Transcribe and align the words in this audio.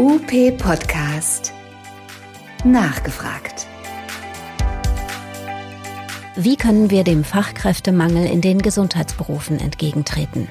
UP 0.00 0.56
Podcast. 0.56 1.52
Nachgefragt. 2.64 3.66
Wie 6.36 6.56
können 6.56 6.88
wir 6.88 7.04
dem 7.04 7.22
Fachkräftemangel 7.22 8.24
in 8.24 8.40
den 8.40 8.62
Gesundheitsberufen 8.62 9.60
entgegentreten? 9.60 10.48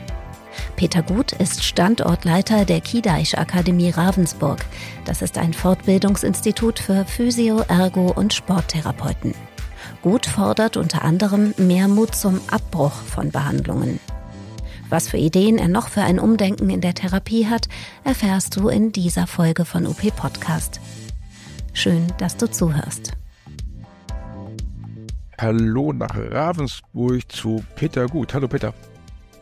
Peter 0.76 1.02
Gut 1.02 1.32
ist 1.32 1.64
Standortleiter 1.64 2.64
der 2.64 2.80
Kidaisch 2.80 3.34
Akademie 3.34 3.90
Ravensburg. 3.90 4.64
Das 5.06 5.24
ist 5.24 5.40
ein 5.40 5.56
Fortbildungsinstitut 5.56 6.78
für 6.78 7.04
Physio-, 7.06 7.66
Ergo- 7.68 8.14
und 8.14 8.36
Sporttherapeuten. 8.36 9.34
Gut 10.04 10.28
fordert 10.28 10.78
unter 10.78 11.04
anderem 11.04 11.56
mehr 11.58 11.88
Mut 11.88 12.14
zum 12.14 12.40
Abbruch 12.52 12.94
von 12.94 13.32
Behandlungen. 13.32 14.00
Was 14.90 15.08
für 15.08 15.18
Ideen 15.18 15.60
er 15.60 15.68
noch 15.68 15.88
für 15.88 16.02
ein 16.02 16.20
Umdenken 16.20 16.72
in 16.72 16.82
der 16.82 16.96
Therapie 16.96 17.46
hat, 17.46 17.68
erfährst 18.04 18.56
du 18.56 18.70
in 18.70 18.92
dieser 18.92 19.28
Folge 19.28 19.64
von 19.64 19.86
UP 19.86 20.02
Podcast. 20.16 20.82
Schön, 21.74 22.08
dass 22.18 22.38
du 22.38 22.50
zuhörst. 22.50 23.12
Hallo 25.40 25.94
nach 25.94 26.18
Ravensburg 26.18 27.32
zu 27.32 27.64
Peter 27.76 28.08
Gut. 28.08 28.34
Hallo 28.34 28.48
Peter. 28.48 28.74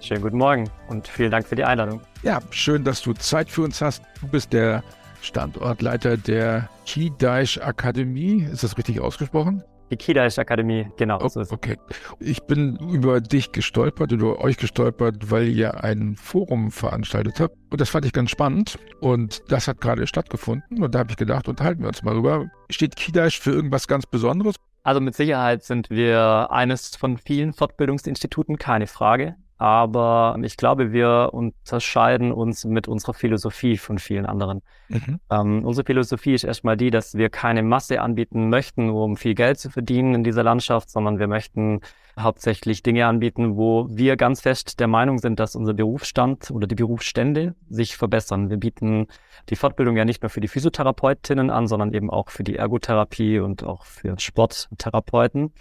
Schönen 0.02 0.22
guten 0.22 0.38
Morgen 0.38 0.70
und 0.90 1.08
vielen 1.08 1.32
Dank 1.32 1.48
für 1.48 1.56
die 1.56 1.64
Einladung. 1.64 2.02
Ja, 2.24 2.40
schön, 2.52 2.84
dass 2.84 3.02
du 3.02 3.14
Zeit 3.14 3.50
für 3.50 3.62
uns 3.62 3.82
hast. 3.82 4.04
Du 4.20 4.28
bist 4.28 4.52
der 4.52 4.84
Standortleiter 5.22 6.18
der 6.18 6.70
Kidaisch 6.86 7.58
Akademie. 7.60 8.44
Ist 8.44 8.64
das 8.64 8.78
richtig 8.78 9.00
ausgesprochen? 9.00 9.64
Die 9.90 9.96
Kidaisch 9.96 10.38
Akademie, 10.38 10.90
genau. 10.98 11.20
Oh, 11.22 11.44
okay. 11.50 11.78
Ich 12.20 12.44
bin 12.44 12.76
über 12.78 13.22
dich 13.22 13.52
gestolpert, 13.52 14.12
über 14.12 14.40
euch 14.42 14.58
gestolpert, 14.58 15.32
weil 15.32 15.48
ihr 15.48 15.84
ein 15.84 16.16
Forum 16.16 16.72
veranstaltet 16.72 17.40
habt. 17.40 17.56
Und 17.70 17.80
das 17.80 17.90
fand 17.90 18.06
ich 18.06 18.14
ganz 18.14 18.30
spannend. 18.30 18.78
Und 19.00 19.42
das 19.50 19.68
hat 19.68 19.80
gerade 19.80 20.06
stattgefunden. 20.08 20.84
Und 20.84 20.94
da 20.94 21.00
habe 21.00 21.12
ich 21.12 21.18
gedacht, 21.18 21.48
unterhalten 21.48 21.82
wir 21.82 21.88
uns 21.88 22.04
mal 22.04 22.14
drüber. 22.14 22.48
Steht 22.70 22.96
Kidaisch 22.96 23.40
für 23.40 23.52
irgendwas 23.52 23.88
ganz 23.88 24.06
Besonderes? 24.06 24.56
Also 24.84 25.02
mit 25.02 25.16
Sicherheit 25.16 25.64
sind 25.64 25.90
wir 25.90 26.48
eines 26.50 26.96
von 26.96 27.18
vielen 27.18 27.54
Fortbildungsinstituten, 27.54 28.58
keine 28.58 28.88
Frage. 28.88 29.36
Aber 29.58 30.38
ich 30.44 30.56
glaube, 30.56 30.92
wir 30.92 31.30
unterscheiden 31.34 32.32
uns 32.32 32.64
mit 32.66 32.88
unserer 32.88 33.14
Philosophie 33.14 33.78
von 33.78 33.98
vielen 33.98 34.26
anderen. 34.26 34.62
Mhm. 34.90 35.20
Ähm, 35.32 35.66
unsere 35.66 35.86
Philosophie 35.86 36.34
ist 36.34 36.44
erstmal 36.44 36.78
die, 36.78 36.92
dass 36.92 37.16
wir 37.16 37.30
keine 37.30 37.64
Masse 37.64 38.02
anbieten 38.02 38.50
möchten, 38.50 38.90
um 38.90 39.18
viel 39.18 39.34
Geld 39.34 39.60
zu 39.60 39.70
verdienen 39.70 40.14
in 40.14 40.24
dieser 40.24 40.44
Landschaft, 40.44 40.92
sondern 40.92 41.18
wir 41.18 41.28
möchten 41.28 41.82
hauptsächlich 42.20 42.84
Dinge 42.84 43.06
anbieten, 43.06 43.58
wo 43.58 43.88
wir 43.90 44.18
ganz 44.18 44.42
fest 44.42 44.80
der 44.80 44.88
Meinung 44.88 45.20
sind, 45.20 45.40
dass 45.40 45.56
unser 45.56 45.74
Berufsstand 45.74 46.52
oder 46.52 46.68
die 46.68 46.76
Berufsstände 46.76 47.56
sich 47.70 47.96
verbessern. 47.96 48.50
Wir 48.50 48.58
bieten 48.58 49.08
die 49.50 49.56
Fortbildung 49.56 49.98
ja 49.98 50.06
nicht 50.06 50.24
nur 50.24 50.30
für 50.30 50.42
die 50.42 50.48
Physiotherapeutinnen 50.48 51.50
an, 51.50 51.68
sondern 51.68 51.94
eben 51.94 52.10
auch 52.10 52.30
für 52.30 52.44
die 52.44 52.56
Ergotherapie 52.56 53.40
und 53.40 53.64
auch 53.64 53.86
für 53.86 54.20
Sporttherapeuten. 54.20 55.54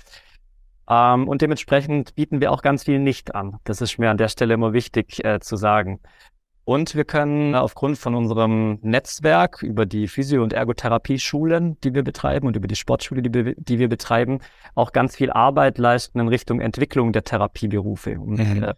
Ähm, 0.88 1.28
und 1.28 1.42
dementsprechend 1.42 2.14
bieten 2.14 2.40
wir 2.40 2.52
auch 2.52 2.62
ganz 2.62 2.84
viel 2.84 2.98
nicht 2.98 3.34
an. 3.34 3.58
Das 3.64 3.80
ist 3.80 3.98
mir 3.98 4.10
an 4.10 4.18
der 4.18 4.28
Stelle 4.28 4.54
immer 4.54 4.72
wichtig 4.72 5.24
äh, 5.24 5.40
zu 5.40 5.56
sagen. 5.56 6.00
Und 6.64 6.96
wir 6.96 7.04
können 7.04 7.54
aufgrund 7.54 7.96
von 7.96 8.16
unserem 8.16 8.80
Netzwerk 8.82 9.62
über 9.62 9.86
die 9.86 10.08
Physio- 10.08 10.42
und 10.42 10.52
Ergotherapie-Schulen, 10.52 11.80
die 11.82 11.94
wir 11.94 12.02
betreiben 12.02 12.48
und 12.48 12.56
über 12.56 12.66
die 12.66 12.74
Sportschule, 12.74 13.22
die, 13.22 13.32
wir, 13.32 13.54
die 13.56 13.78
wir 13.78 13.88
betreiben, 13.88 14.40
auch 14.74 14.90
ganz 14.92 15.14
viel 15.14 15.30
Arbeit 15.30 15.78
leisten 15.78 16.18
in 16.18 16.26
Richtung 16.26 16.60
Entwicklung 16.60 17.12
der 17.12 17.22
Therapieberufe. 17.22 18.18
Und 18.18 18.38
mhm. 18.38 18.64
äh, 18.64 18.74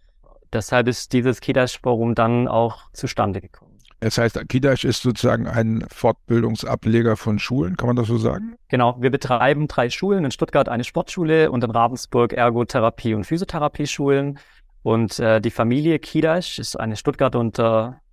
deshalb 0.52 0.86
ist 0.86 1.14
dieses 1.14 1.40
KIDAS-Forum 1.40 2.14
dann 2.14 2.46
auch 2.46 2.90
zustande 2.92 3.40
gekommen. 3.40 3.67
Das 4.00 4.16
heißt, 4.16 4.48
Kidash 4.48 4.84
ist 4.84 5.02
sozusagen 5.02 5.48
ein 5.48 5.84
Fortbildungsableger 5.92 7.16
von 7.16 7.38
Schulen, 7.38 7.76
kann 7.76 7.88
man 7.88 7.96
das 7.96 8.06
so 8.06 8.16
sagen? 8.16 8.56
Genau, 8.68 8.96
wir 9.00 9.10
betreiben 9.10 9.66
drei 9.66 9.90
Schulen, 9.90 10.24
in 10.24 10.30
Stuttgart 10.30 10.68
eine 10.68 10.84
Sportschule 10.84 11.50
und 11.50 11.64
in 11.64 11.70
Ravensburg 11.70 12.32
Ergotherapie- 12.32 13.14
und 13.14 13.24
Physiotherapie-Schulen. 13.24 14.38
Und 14.82 15.18
äh, 15.18 15.40
die 15.40 15.50
Familie 15.50 15.98
Kidash 15.98 16.60
ist 16.60 16.78
eine 16.78 16.96
Stuttgarter 16.96 17.40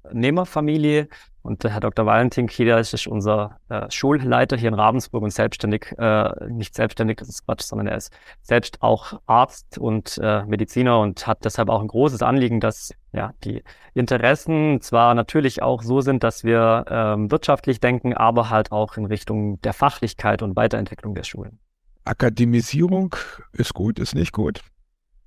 Unternehmerfamilie 0.05 1.07
und 1.41 1.63
der 1.63 1.71
Herr 1.71 1.79
Dr. 1.79 2.07
Valentin 2.07 2.47
Kidash 2.47 2.93
ist 2.93 3.05
unser 3.05 3.59
äh, 3.69 3.85
Schulleiter 3.91 4.57
hier 4.57 4.69
in 4.69 4.73
Ravensburg 4.73 5.23
und 5.23 5.29
selbstständig, 5.29 5.93
äh, 5.97 6.49
nicht 6.49 6.73
selbstständig, 6.73 7.17
das 7.17 7.29
ist 7.29 7.45
Quatsch, 7.45 7.61
sondern 7.61 7.87
er 7.87 7.97
ist 7.97 8.11
selbst 8.41 8.81
auch 8.81 9.19
Arzt 9.27 9.77
und 9.77 10.19
äh, 10.21 10.43
Mediziner 10.45 10.99
und 10.99 11.27
hat 11.27 11.45
deshalb 11.45 11.69
auch 11.69 11.81
ein 11.81 11.87
großes 11.87 12.23
Anliegen, 12.23 12.59
dass 12.59 12.93
ja 13.13 13.33
die 13.43 13.63
Interessen 13.93 14.81
zwar 14.81 15.13
natürlich 15.13 15.61
auch 15.61 15.83
so 15.83 16.01
sind, 16.01 16.23
dass 16.23 16.43
wir 16.43 16.85
ähm, 16.89 17.29
wirtschaftlich 17.29 17.79
denken, 17.79 18.15
aber 18.15 18.49
halt 18.49 18.71
auch 18.71 18.97
in 18.97 19.05
Richtung 19.05 19.61
der 19.61 19.73
Fachlichkeit 19.73 20.41
und 20.41 20.55
Weiterentwicklung 20.55 21.13
der 21.13 21.23
Schulen. 21.23 21.59
Akademisierung 22.05 23.15
ist 23.53 23.73
gut, 23.73 23.99
ist 23.99 24.15
nicht 24.15 24.31
gut. 24.31 24.61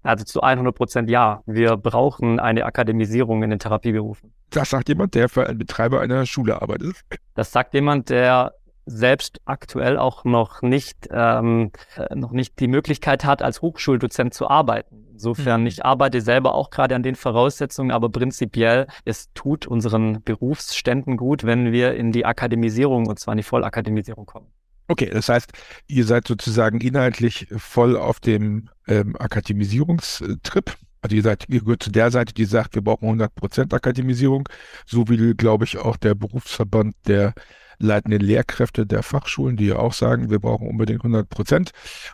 Also 0.09 0.25
zu 0.25 0.41
100 0.41 0.75
Prozent 0.75 1.11
ja. 1.11 1.43
Wir 1.45 1.77
brauchen 1.77 2.41
eine 2.41 2.65
Akademisierung 2.65 3.43
in 3.43 3.51
den 3.51 3.59
Therapieberufen. 3.59 4.33
Das 4.49 4.71
sagt 4.71 4.89
jemand, 4.89 5.15
der 5.15 5.29
für 5.29 5.47
einen 5.47 5.59
Betreiber 5.59 6.01
einer 6.01 6.25
Schule 6.25 6.63
arbeitet. 6.63 6.97
Das 7.35 7.53
sagt 7.53 7.75
jemand, 7.75 8.09
der 8.09 8.55
selbst 8.87 9.39
aktuell 9.45 9.99
auch 9.99 10.25
noch 10.25 10.63
nicht, 10.63 11.09
ähm, 11.11 11.73
äh, 11.97 12.15
noch 12.15 12.33
nicht 12.33 12.59
die 12.59 12.69
Möglichkeit 12.69 13.27
hat, 13.27 13.43
als 13.43 13.61
Hochschuldozent 13.61 14.33
zu 14.33 14.49
arbeiten. 14.49 15.05
Insofern, 15.13 15.61
mhm. 15.61 15.67
ich 15.67 15.85
arbeite 15.85 16.23
selber 16.23 16.55
auch 16.55 16.71
gerade 16.71 16.95
an 16.95 17.03
den 17.03 17.15
Voraussetzungen, 17.15 17.91
aber 17.91 18.09
prinzipiell, 18.09 18.87
es 19.05 19.31
tut 19.35 19.67
unseren 19.67 20.23
Berufsständen 20.23 21.19
gut, 21.19 21.45
wenn 21.45 21.71
wir 21.71 21.97
in 21.97 22.13
die 22.13 22.25
Akademisierung, 22.25 23.09
und 23.09 23.19
zwar 23.19 23.35
in 23.35 23.39
die 23.39 23.45
Vollakademisierung 23.45 24.25
kommen. 24.25 24.47
Okay, 24.89 25.11
das 25.11 25.29
heißt, 25.29 25.53
ihr 25.87 26.05
seid 26.05 26.27
sozusagen 26.27 26.81
inhaltlich 26.81 27.47
voll 27.57 27.97
auf 27.97 28.21
dem 28.21 28.71
ähm, 28.87 29.15
Akademisierungstrip. 29.19 30.77
Also 31.03 31.15
ihr 31.15 31.23
seid, 31.23 31.45
ihr 31.49 31.61
gehört 31.61 31.83
zu 31.83 31.91
der 31.91 32.11
Seite, 32.11 32.33
die 32.33 32.47
sagt, 32.47 32.75
wir 32.75 32.83
brauchen 32.83 33.21
100% 33.21 33.73
Akademisierung. 33.75 34.49
So 34.87 35.09
wie, 35.09 35.35
glaube 35.35 35.65
ich, 35.65 35.77
auch 35.77 35.99
der 35.99 36.15
Berufsverband 36.15 36.97
der 37.07 37.35
leitenden 37.79 38.21
Lehrkräfte 38.21 38.87
der 38.87 39.03
Fachschulen, 39.03 39.57
die 39.57 39.67
ja 39.67 39.77
auch 39.77 39.93
sagen, 39.93 40.31
wir 40.31 40.41
brauchen 40.41 40.67
unbedingt 40.67 41.01
100 41.01 41.29
Prozent. 41.29 41.71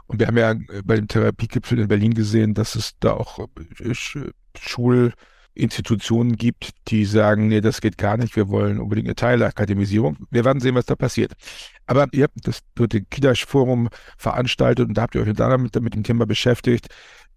Und 0.06 0.18
wir 0.18 0.26
haben 0.26 0.36
ja 0.36 0.54
bei 0.84 0.96
dem 0.96 1.08
Therapiegipfel 1.08 1.78
in 1.78 1.88
Berlin 1.88 2.12
gesehen, 2.12 2.54
dass 2.54 2.74
es 2.74 2.92
da 2.98 3.12
auch 3.12 3.38
äh, 3.38 3.94
Schul 4.56 5.12
Institutionen 5.54 6.36
gibt, 6.36 6.70
die 6.88 7.04
sagen, 7.04 7.48
nee, 7.48 7.60
das 7.60 7.80
geht 7.80 7.96
gar 7.96 8.16
nicht, 8.16 8.36
wir 8.36 8.48
wollen 8.48 8.80
unbedingt 8.80 9.06
eine 9.06 9.14
Teilakademisierung. 9.14 10.16
Wir 10.30 10.44
werden 10.44 10.60
sehen, 10.60 10.74
was 10.74 10.86
da 10.86 10.96
passiert. 10.96 11.32
Aber 11.86 12.08
ihr 12.12 12.24
habt 12.24 12.46
das 12.46 12.60
dritte 12.74 13.02
Kidash-Forum 13.02 13.88
veranstaltet 14.16 14.88
und 14.88 14.94
da 14.94 15.02
habt 15.02 15.14
ihr 15.14 15.22
euch 15.22 15.32
damit 15.34 15.80
mit 15.80 15.94
dem 15.94 16.02
Thema 16.02 16.26
beschäftigt. 16.26 16.88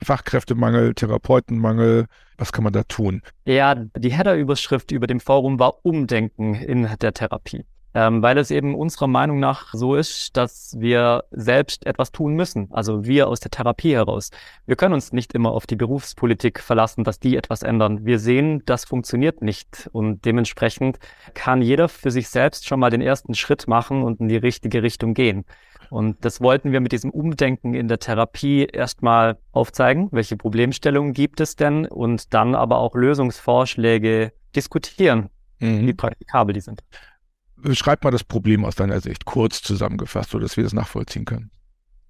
Fachkräftemangel, 0.03 0.93
Therapeutenmangel, 0.93 2.05
was 2.37 2.51
kann 2.51 2.63
man 2.63 2.73
da 2.73 2.83
tun? 2.83 3.21
Ja, 3.45 3.75
die 3.75 4.11
Header-Überschrift 4.11 4.91
über 4.91 5.07
dem 5.07 5.19
Forum 5.19 5.59
war 5.59 5.85
Umdenken 5.85 6.55
in 6.55 6.87
der 6.99 7.13
Therapie 7.13 7.65
ähm, 7.97 8.21
weil 8.21 8.37
es 8.37 8.51
eben 8.51 8.75
unserer 8.75 9.07
Meinung 9.07 9.39
nach 9.39 9.73
so 9.73 9.95
ist, 9.95 10.37
dass 10.37 10.75
wir 10.77 11.23
selbst 11.31 11.83
etwas 11.87 12.11
tun 12.11 12.35
müssen, 12.35 12.67
also 12.71 13.05
wir 13.05 13.27
aus 13.27 13.39
der 13.39 13.49
Therapie 13.49 13.95
heraus. 13.95 14.29
Wir 14.67 14.75
können 14.75 14.93
uns 14.93 15.13
nicht 15.13 15.33
immer 15.33 15.49
auf 15.49 15.65
die 15.65 15.75
Berufspolitik 15.75 16.59
verlassen, 16.59 17.03
dass 17.03 17.19
die 17.19 17.35
etwas 17.35 17.63
ändern. 17.63 18.05
Wir 18.05 18.19
sehen, 18.19 18.61
das 18.67 18.85
funktioniert 18.85 19.41
nicht 19.41 19.89
und 19.93 20.25
dementsprechend 20.25 20.99
kann 21.33 21.63
jeder 21.63 21.89
für 21.89 22.11
sich 22.11 22.29
selbst 22.29 22.67
schon 22.67 22.79
mal 22.79 22.91
den 22.91 23.01
ersten 23.01 23.33
Schritt 23.33 23.67
machen 23.67 24.03
und 24.03 24.19
in 24.19 24.27
die 24.27 24.37
richtige 24.37 24.83
Richtung 24.83 25.15
gehen. 25.15 25.43
Und 25.89 26.23
das 26.23 26.39
wollten 26.39 26.71
wir 26.71 26.81
mit 26.81 26.91
diesem 26.91 27.09
Umdenken 27.09 27.73
in 27.73 27.87
der 27.87 27.97
Therapie 27.97 28.67
erstmal 28.71 29.39
aufzeigen. 29.53 30.09
Welche 30.11 30.37
Problemstellungen 30.37 31.13
gibt 31.13 31.39
es 31.41 31.55
denn? 31.55 31.87
Und 31.87 32.31
dann 32.35 32.53
aber 32.53 32.77
auch 32.77 32.93
Lösungsvorschläge 32.93 34.33
diskutieren, 34.55 35.29
mhm. 35.57 35.87
wie 35.87 35.93
praktikabel 35.93 36.53
die 36.53 36.61
sind. 36.61 36.83
Beschreib 37.57 38.03
mal 38.03 38.11
das 38.11 38.23
Problem 38.23 38.65
aus 38.65 38.75
deiner 38.75 38.99
Sicht, 39.01 39.25
kurz 39.25 39.61
zusammengefasst, 39.61 40.31
so 40.31 40.39
dass 40.39 40.57
wir 40.57 40.63
das 40.63 40.73
nachvollziehen 40.73 41.25
können. 41.25 41.51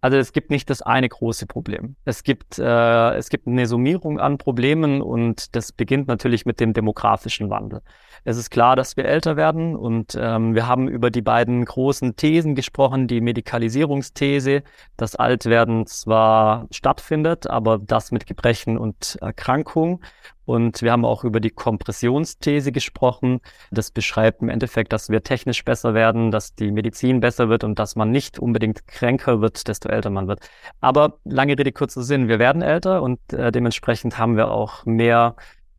Also 0.02 0.18
es 0.18 0.32
gibt 0.32 0.52
nicht 0.52 0.70
das 0.70 0.82
eine 0.82 1.10
große 1.10 1.48
Problem. 1.48 1.96
Es 2.06 2.24
gibt, 2.24 2.60
äh, 2.60 3.16
es 3.16 3.30
gibt 3.30 3.48
eine 3.48 3.66
Summierung 3.66 4.20
an 4.20 4.38
Problemen 4.38 5.02
und 5.02 5.56
das 5.56 5.72
beginnt 5.72 6.08
natürlich 6.08 6.46
mit 6.46 6.60
dem 6.60 6.74
demografischen 6.74 7.50
Wandel. 7.50 7.82
Es 8.28 8.36
ist 8.36 8.50
klar, 8.50 8.76
dass 8.76 8.98
wir 8.98 9.06
älter 9.06 9.38
werden 9.38 9.74
und 9.74 10.18
ähm, 10.20 10.54
wir 10.54 10.68
haben 10.68 10.90
über 10.90 11.12
die 11.12 11.22
beiden 11.22 11.64
großen 11.64 12.18
Thesen 12.18 12.56
gesprochen, 12.56 13.08
die 13.08 13.22
Medikalisierungsthese, 13.22 14.64
dass 14.98 15.16
Altwerden 15.16 15.86
zwar 15.86 16.68
stattfindet, 16.70 17.50
aber 17.50 17.78
das 17.78 18.12
mit 18.12 18.28
Gebrechen 18.28 18.78
und 18.78 19.18
Erkrankung 19.22 20.02
und 20.48 20.82
wir 20.82 20.94
haben 20.94 21.04
auch 21.04 21.26
über 21.26 21.42
die 21.42 21.50
Kompressionsthese 21.50 22.72
gesprochen. 22.72 23.42
Das 23.70 23.92
beschreibt 23.92 24.42
im 24.42 24.48
Endeffekt, 24.48 24.94
dass 24.94 25.10
wir 25.10 25.22
technisch 25.22 25.64
besser 25.66 25.94
werden, 25.94 26.32
dass 26.32 26.56
die 26.56 26.72
Medizin 26.72 27.20
besser 27.20 27.50
wird 27.50 27.66
und 27.66 27.80
dass 27.80 27.98
man 27.98 28.12
nicht 28.12 28.40
unbedingt 28.40 28.88
kränker 28.88 29.42
wird, 29.42 29.68
desto 29.68 29.90
älter 29.90 30.10
man 30.10 30.30
wird. 30.30 30.40
Aber 30.80 31.20
lange 31.26 31.60
Rede, 31.60 31.74
kurzer 31.74 32.02
Sinn. 32.02 32.30
Wir 32.30 32.40
werden 32.40 32.62
älter 32.62 33.02
und 33.02 33.20
äh, 33.34 33.52
dementsprechend 33.52 34.18
haben 34.18 34.38
wir 34.38 34.50
auch 34.50 34.86
mehr 34.86 35.36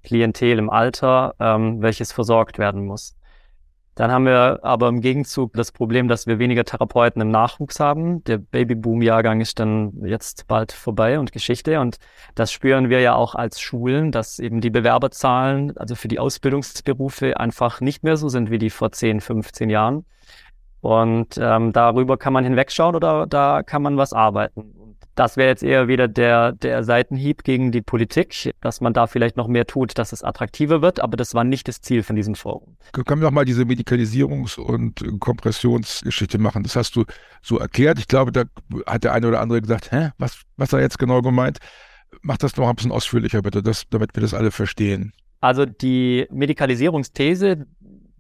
Klientel 0.08 0.58
im 0.58 0.70
Alter, 0.70 1.34
ähm, 1.38 1.82
welches 1.82 2.12
versorgt 2.12 2.58
werden 2.58 2.86
muss. 2.86 3.14
Dann 3.94 4.10
haben 4.10 4.24
wir 4.24 4.60
aber 4.62 4.88
im 4.88 5.02
Gegenzug 5.02 5.52
das 5.52 5.70
Problem, 5.70 6.08
dass 6.08 6.26
wir 6.26 6.38
weniger 6.38 6.64
Therapeuten 6.64 7.20
im 7.20 7.30
Nachwuchs 7.30 7.78
haben. 7.78 8.24
Der 8.24 8.38
Babyboom-Jahrgang 8.38 9.42
ist 9.42 9.58
dann 9.58 9.92
jetzt 10.04 10.46
bald 10.46 10.72
vorbei 10.72 11.18
und 11.18 11.32
Geschichte. 11.32 11.78
Und 11.80 11.98
das 12.34 12.52
spüren 12.52 12.88
wir 12.88 13.00
ja 13.00 13.16
auch 13.16 13.34
als 13.34 13.60
Schulen, 13.60 14.10
dass 14.10 14.38
eben 14.38 14.62
die 14.62 14.70
Bewerberzahlen, 14.70 15.76
also 15.76 15.94
für 15.94 16.08
die 16.08 16.20
Ausbildungsberufe, 16.20 17.38
einfach 17.38 17.80
nicht 17.82 18.02
mehr 18.02 18.16
so 18.16 18.30
sind 18.30 18.50
wie 18.50 18.58
die 18.58 18.70
vor 18.70 18.92
10, 18.92 19.20
15 19.20 19.68
Jahren. 19.68 20.06
Und 20.80 21.36
ähm, 21.36 21.72
darüber 21.72 22.16
kann 22.16 22.32
man 22.32 22.44
hinwegschauen 22.44 22.94
oder 22.94 23.26
da 23.26 23.62
kann 23.62 23.82
man 23.82 23.98
was 23.98 24.14
arbeiten. 24.14 24.96
Das 25.18 25.36
wäre 25.36 25.48
jetzt 25.48 25.64
eher 25.64 25.88
wieder 25.88 26.06
der, 26.06 26.52
der 26.52 26.84
Seitenhieb 26.84 27.42
gegen 27.42 27.72
die 27.72 27.82
Politik, 27.82 28.54
dass 28.60 28.80
man 28.80 28.92
da 28.92 29.08
vielleicht 29.08 29.36
noch 29.36 29.48
mehr 29.48 29.66
tut, 29.66 29.98
dass 29.98 30.12
es 30.12 30.22
attraktiver 30.22 30.80
wird, 30.80 31.00
aber 31.00 31.16
das 31.16 31.34
war 31.34 31.42
nicht 31.42 31.66
das 31.66 31.80
Ziel 31.80 32.04
von 32.04 32.14
diesem 32.14 32.36
Forum. 32.36 32.76
Können 32.92 33.20
wir 33.20 33.26
noch 33.26 33.32
mal 33.32 33.44
diese 33.44 33.62
Medikalisierungs- 33.62 34.60
und 34.60 35.02
Kompressionsgeschichte 35.18 36.38
machen? 36.38 36.62
Das 36.62 36.76
hast 36.76 36.94
du 36.94 37.04
so 37.42 37.58
erklärt. 37.58 37.98
Ich 37.98 38.06
glaube, 38.06 38.30
da 38.30 38.44
hat 38.86 39.02
der 39.02 39.12
eine 39.12 39.26
oder 39.26 39.40
andere 39.40 39.60
gesagt, 39.60 39.90
hä, 39.90 40.10
was, 40.18 40.42
was 40.56 40.72
er 40.72 40.82
jetzt 40.82 41.00
genau 41.00 41.20
gemeint? 41.20 41.58
Mach 42.22 42.36
das 42.36 42.56
noch 42.56 42.68
ein 42.68 42.76
bisschen 42.76 42.92
ausführlicher 42.92 43.42
bitte, 43.42 43.60
das, 43.60 43.88
damit 43.90 44.14
wir 44.14 44.20
das 44.20 44.34
alle 44.34 44.52
verstehen. 44.52 45.12
Also 45.40 45.66
die 45.66 46.28
Medikalisierungsthese 46.30 47.66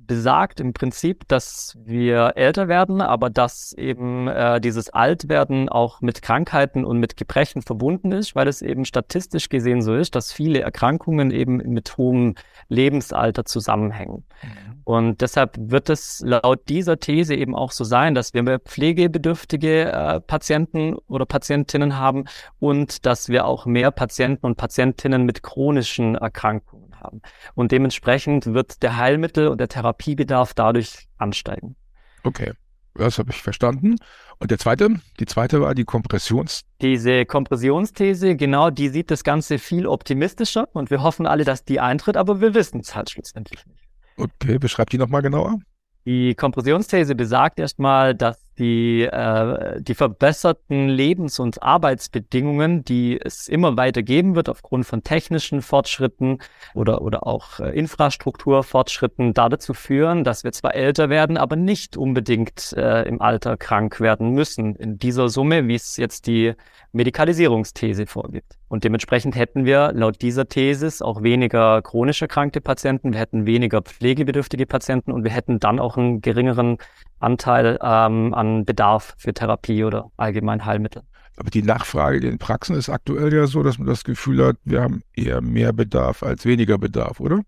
besagt 0.08 0.58
im 0.58 0.72
Prinzip, 0.72 1.28
dass 1.28 1.78
wir 1.84 2.32
älter 2.34 2.66
werden, 2.66 3.00
aber 3.00 3.30
dass 3.30 3.72
eben 3.74 4.26
äh, 4.26 4.60
dieses 4.60 4.90
Altwerden 4.90 5.68
auch 5.68 6.00
mit 6.00 6.22
Krankheiten 6.22 6.84
und 6.84 6.98
mit 6.98 7.16
Gebrechen 7.16 7.62
verbunden 7.62 8.10
ist, 8.10 8.34
weil 8.34 8.48
es 8.48 8.62
eben 8.62 8.84
statistisch 8.84 9.48
gesehen 9.48 9.82
so 9.82 9.94
ist, 9.94 10.16
dass 10.16 10.32
viele 10.32 10.60
Erkrankungen 10.60 11.30
eben 11.30 11.58
mit 11.58 11.96
hohem 11.96 12.34
Lebensalter 12.68 13.44
zusammenhängen. 13.44 14.24
Mhm. 14.42 14.82
Und 14.84 15.20
deshalb 15.20 15.54
wird 15.58 15.90
es 15.90 16.22
laut 16.24 16.68
dieser 16.68 16.98
These 16.98 17.34
eben 17.34 17.54
auch 17.54 17.72
so 17.72 17.84
sein, 17.84 18.14
dass 18.14 18.32
wir 18.32 18.42
mehr 18.42 18.58
pflegebedürftige 18.58 19.92
äh, 19.92 20.20
Patienten 20.20 20.94
oder 21.08 21.26
Patientinnen 21.26 21.98
haben 21.98 22.24
und 22.58 23.04
dass 23.04 23.28
wir 23.28 23.44
auch 23.44 23.66
mehr 23.66 23.90
Patienten 23.90 24.46
und 24.46 24.56
Patientinnen 24.56 25.24
mit 25.24 25.42
chronischen 25.42 26.14
Erkrankungen 26.14 26.77
haben. 27.00 27.22
Und 27.54 27.72
dementsprechend 27.72 28.46
wird 28.46 28.82
der 28.82 28.96
Heilmittel- 28.96 29.48
und 29.48 29.58
der 29.58 29.68
Therapiebedarf 29.68 30.54
dadurch 30.54 31.08
ansteigen. 31.16 31.76
Okay. 32.24 32.52
Das 32.94 33.18
habe 33.18 33.30
ich 33.30 33.40
verstanden. 33.42 33.96
Und 34.38 34.50
der 34.50 34.58
zweite, 34.58 34.88
die 35.20 35.26
zweite 35.26 35.60
war 35.60 35.74
die 35.74 35.84
Kompressions. 35.84 36.62
Diese 36.82 37.24
Kompressionsthese, 37.26 38.34
genau, 38.34 38.70
die 38.70 38.88
sieht 38.88 39.10
das 39.10 39.22
Ganze 39.22 39.58
viel 39.58 39.86
optimistischer 39.86 40.68
und 40.72 40.90
wir 40.90 41.02
hoffen 41.02 41.26
alle, 41.26 41.44
dass 41.44 41.64
die 41.64 41.78
eintritt, 41.78 42.16
aber 42.16 42.40
wir 42.40 42.54
wissen 42.54 42.80
es 42.80 42.96
halt 42.96 43.10
schlussendlich 43.10 43.64
nicht. 43.66 43.84
Okay, 44.16 44.58
beschreib 44.58 44.90
die 44.90 44.98
nochmal 44.98 45.22
genauer. 45.22 45.60
Die 46.06 46.34
Kompressionsthese 46.34 47.14
besagt 47.14 47.60
erstmal, 47.60 48.14
dass 48.14 48.47
die, 48.58 49.02
äh, 49.02 49.80
die 49.80 49.94
verbesserten 49.94 50.88
Lebens- 50.88 51.38
und 51.38 51.62
Arbeitsbedingungen, 51.62 52.84
die 52.84 53.20
es 53.20 53.48
immer 53.48 53.76
weiter 53.76 54.02
geben 54.02 54.34
wird 54.34 54.48
aufgrund 54.48 54.86
von 54.86 55.02
technischen 55.02 55.62
Fortschritten 55.62 56.38
oder, 56.74 57.02
oder 57.02 57.26
auch 57.26 57.60
äh, 57.60 57.70
Infrastrukturfortschritten, 57.70 59.34
dazu 59.34 59.74
führen, 59.74 60.24
dass 60.24 60.44
wir 60.44 60.52
zwar 60.52 60.74
älter 60.74 61.08
werden, 61.08 61.36
aber 61.36 61.56
nicht 61.56 61.96
unbedingt 61.96 62.72
äh, 62.76 63.02
im 63.02 63.22
Alter 63.22 63.56
krank 63.56 64.00
werden 64.00 64.30
müssen 64.30 64.74
in 64.76 64.98
dieser 64.98 65.28
Summe, 65.28 65.68
wie 65.68 65.74
es 65.74 65.96
jetzt 65.96 66.26
die 66.26 66.54
Medikalisierungsthese 66.92 68.06
vorgibt. 68.06 68.58
Und 68.68 68.84
dementsprechend 68.84 69.36
hätten 69.36 69.64
wir 69.64 69.92
laut 69.92 70.20
dieser 70.20 70.48
Thesis 70.48 71.00
auch 71.00 71.22
weniger 71.22 71.80
chronisch 71.82 72.20
erkrankte 72.20 72.60
Patienten, 72.60 73.12
wir 73.12 73.20
hätten 73.20 73.46
weniger 73.46 73.82
pflegebedürftige 73.82 74.66
Patienten 74.66 75.12
und 75.12 75.24
wir 75.24 75.30
hätten 75.30 75.58
dann 75.58 75.78
auch 75.78 75.96
einen 75.96 76.20
geringeren 76.20 76.78
Anteil 77.20 77.78
ähm, 77.82 78.34
an 78.34 78.47
Bedarf 78.64 79.14
für 79.18 79.32
Therapie 79.32 79.84
oder 79.84 80.10
allgemein 80.16 80.64
Heilmittel. 80.64 81.02
Aber 81.36 81.50
die 81.50 81.62
Nachfrage 81.62 82.16
in 82.16 82.22
den 82.24 82.38
Praxen 82.38 82.74
ist 82.74 82.88
aktuell 82.88 83.32
ja 83.32 83.46
so, 83.46 83.62
dass 83.62 83.78
man 83.78 83.86
das 83.86 84.02
Gefühl 84.02 84.44
hat, 84.44 84.56
wir 84.64 84.82
haben 84.82 85.02
eher 85.14 85.40
mehr 85.40 85.72
Bedarf 85.72 86.22
als 86.22 86.44
weniger 86.44 86.78
Bedarf, 86.78 87.20
oder? 87.20 87.42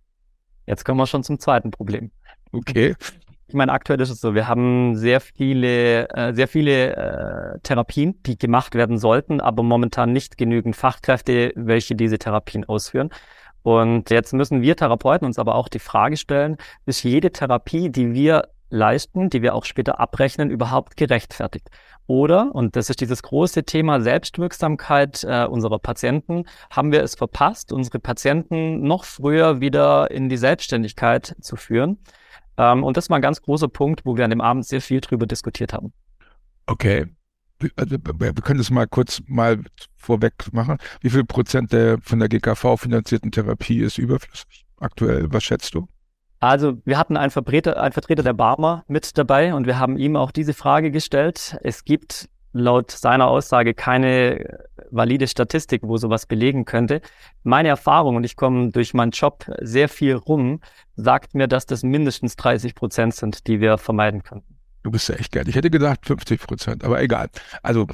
Jetzt 0.66 0.84
kommen 0.84 1.00
wir 1.00 1.06
schon 1.06 1.24
zum 1.24 1.40
zweiten 1.40 1.70
Problem. 1.70 2.10
Okay. 2.52 2.94
Ich 3.50 3.54
meine, 3.54 3.72
aktuell 3.72 4.00
ist 4.00 4.10
es 4.10 4.20
so, 4.20 4.36
wir 4.36 4.46
haben 4.46 4.94
sehr 4.94 5.20
viele, 5.20 6.08
äh, 6.10 6.32
sehr 6.32 6.46
viele 6.46 6.94
äh, 6.94 7.58
Therapien, 7.64 8.22
die 8.22 8.38
gemacht 8.38 8.76
werden 8.76 8.96
sollten, 8.96 9.40
aber 9.40 9.64
momentan 9.64 10.12
nicht 10.12 10.38
genügend 10.38 10.76
Fachkräfte, 10.76 11.52
welche 11.56 11.96
diese 11.96 12.20
Therapien 12.20 12.64
ausführen. 12.64 13.10
Und 13.62 14.10
jetzt 14.10 14.32
müssen 14.34 14.62
wir 14.62 14.76
Therapeuten 14.76 15.26
uns 15.26 15.40
aber 15.40 15.56
auch 15.56 15.68
die 15.68 15.80
Frage 15.80 16.16
stellen, 16.16 16.58
ist 16.86 17.02
jede 17.02 17.32
Therapie, 17.32 17.90
die 17.90 18.12
wir 18.12 18.50
leisten, 18.70 19.30
die 19.30 19.42
wir 19.42 19.54
auch 19.54 19.64
später 19.64 20.00
abrechnen, 20.00 20.50
überhaupt 20.50 20.96
gerechtfertigt? 20.96 21.68
Oder, 22.06 22.52
und 22.54 22.74
das 22.74 22.90
ist 22.90 23.00
dieses 23.00 23.22
große 23.22 23.62
Thema 23.64 24.00
Selbstwirksamkeit 24.00 25.22
äh, 25.24 25.44
unserer 25.44 25.78
Patienten, 25.78 26.44
haben 26.70 26.90
wir 26.90 27.02
es 27.02 27.14
verpasst, 27.14 27.72
unsere 27.72 28.00
Patienten 28.00 28.82
noch 28.82 29.04
früher 29.04 29.60
wieder 29.60 30.10
in 30.10 30.28
die 30.28 30.36
Selbstständigkeit 30.36 31.36
zu 31.40 31.56
führen? 31.56 31.98
Ähm, 32.56 32.82
und 32.82 32.96
das 32.96 33.10
war 33.10 33.18
ein 33.18 33.22
ganz 33.22 33.42
großer 33.42 33.68
Punkt, 33.68 34.04
wo 34.04 34.16
wir 34.16 34.24
an 34.24 34.30
dem 34.30 34.40
Abend 34.40 34.66
sehr 34.66 34.80
viel 34.80 35.00
drüber 35.00 35.26
diskutiert 35.26 35.72
haben. 35.72 35.92
Okay. 36.66 37.06
Also, 37.76 37.96
wir 37.98 38.32
können 38.32 38.58
das 38.58 38.70
mal 38.70 38.86
kurz 38.86 39.22
mal 39.26 39.62
vorweg 39.96 40.32
machen. 40.52 40.78
Wie 41.02 41.10
viel 41.10 41.24
Prozent 41.24 41.72
der 41.72 41.98
von 42.00 42.18
der 42.18 42.28
GKV 42.28 42.76
finanzierten 42.76 43.30
Therapie 43.30 43.80
ist 43.80 43.98
überflüssig 43.98 44.64
aktuell? 44.78 45.30
Was 45.30 45.44
schätzt 45.44 45.74
du? 45.74 45.86
Also 46.40 46.78
wir 46.86 46.98
hatten 46.98 47.18
einen 47.18 47.30
Vertreter, 47.30 47.80
einen 47.80 47.92
Vertreter 47.92 48.22
der 48.22 48.32
Barmer 48.32 48.84
mit 48.88 49.16
dabei 49.18 49.54
und 49.54 49.66
wir 49.66 49.78
haben 49.78 49.98
ihm 49.98 50.16
auch 50.16 50.30
diese 50.30 50.54
Frage 50.54 50.90
gestellt. 50.90 51.58
Es 51.62 51.84
gibt 51.84 52.30
laut 52.52 52.90
seiner 52.90 53.28
Aussage 53.28 53.74
keine 53.74 54.58
valide 54.90 55.28
Statistik, 55.28 55.82
wo 55.84 55.98
sowas 55.98 56.26
belegen 56.26 56.64
könnte. 56.64 57.02
Meine 57.42 57.68
Erfahrung, 57.68 58.16
und 58.16 58.24
ich 58.24 58.36
komme 58.36 58.70
durch 58.70 58.94
meinen 58.94 59.12
Job 59.12 59.44
sehr 59.60 59.88
viel 59.88 60.14
rum, 60.14 60.60
sagt 60.96 61.34
mir, 61.34 61.46
dass 61.46 61.66
das 61.66 61.82
mindestens 61.82 62.36
30 62.36 62.74
Prozent 62.74 63.14
sind, 63.14 63.46
die 63.46 63.60
wir 63.60 63.78
vermeiden 63.78 64.22
könnten. 64.22 64.56
Du 64.82 64.90
bist 64.90 65.08
ja 65.10 65.16
echt 65.16 65.32
geil. 65.32 65.46
Ich 65.46 65.54
hätte 65.54 65.70
gedacht 65.70 66.06
50 66.06 66.40
Prozent, 66.40 66.84
aber 66.84 67.02
egal. 67.02 67.28
Also 67.62 67.86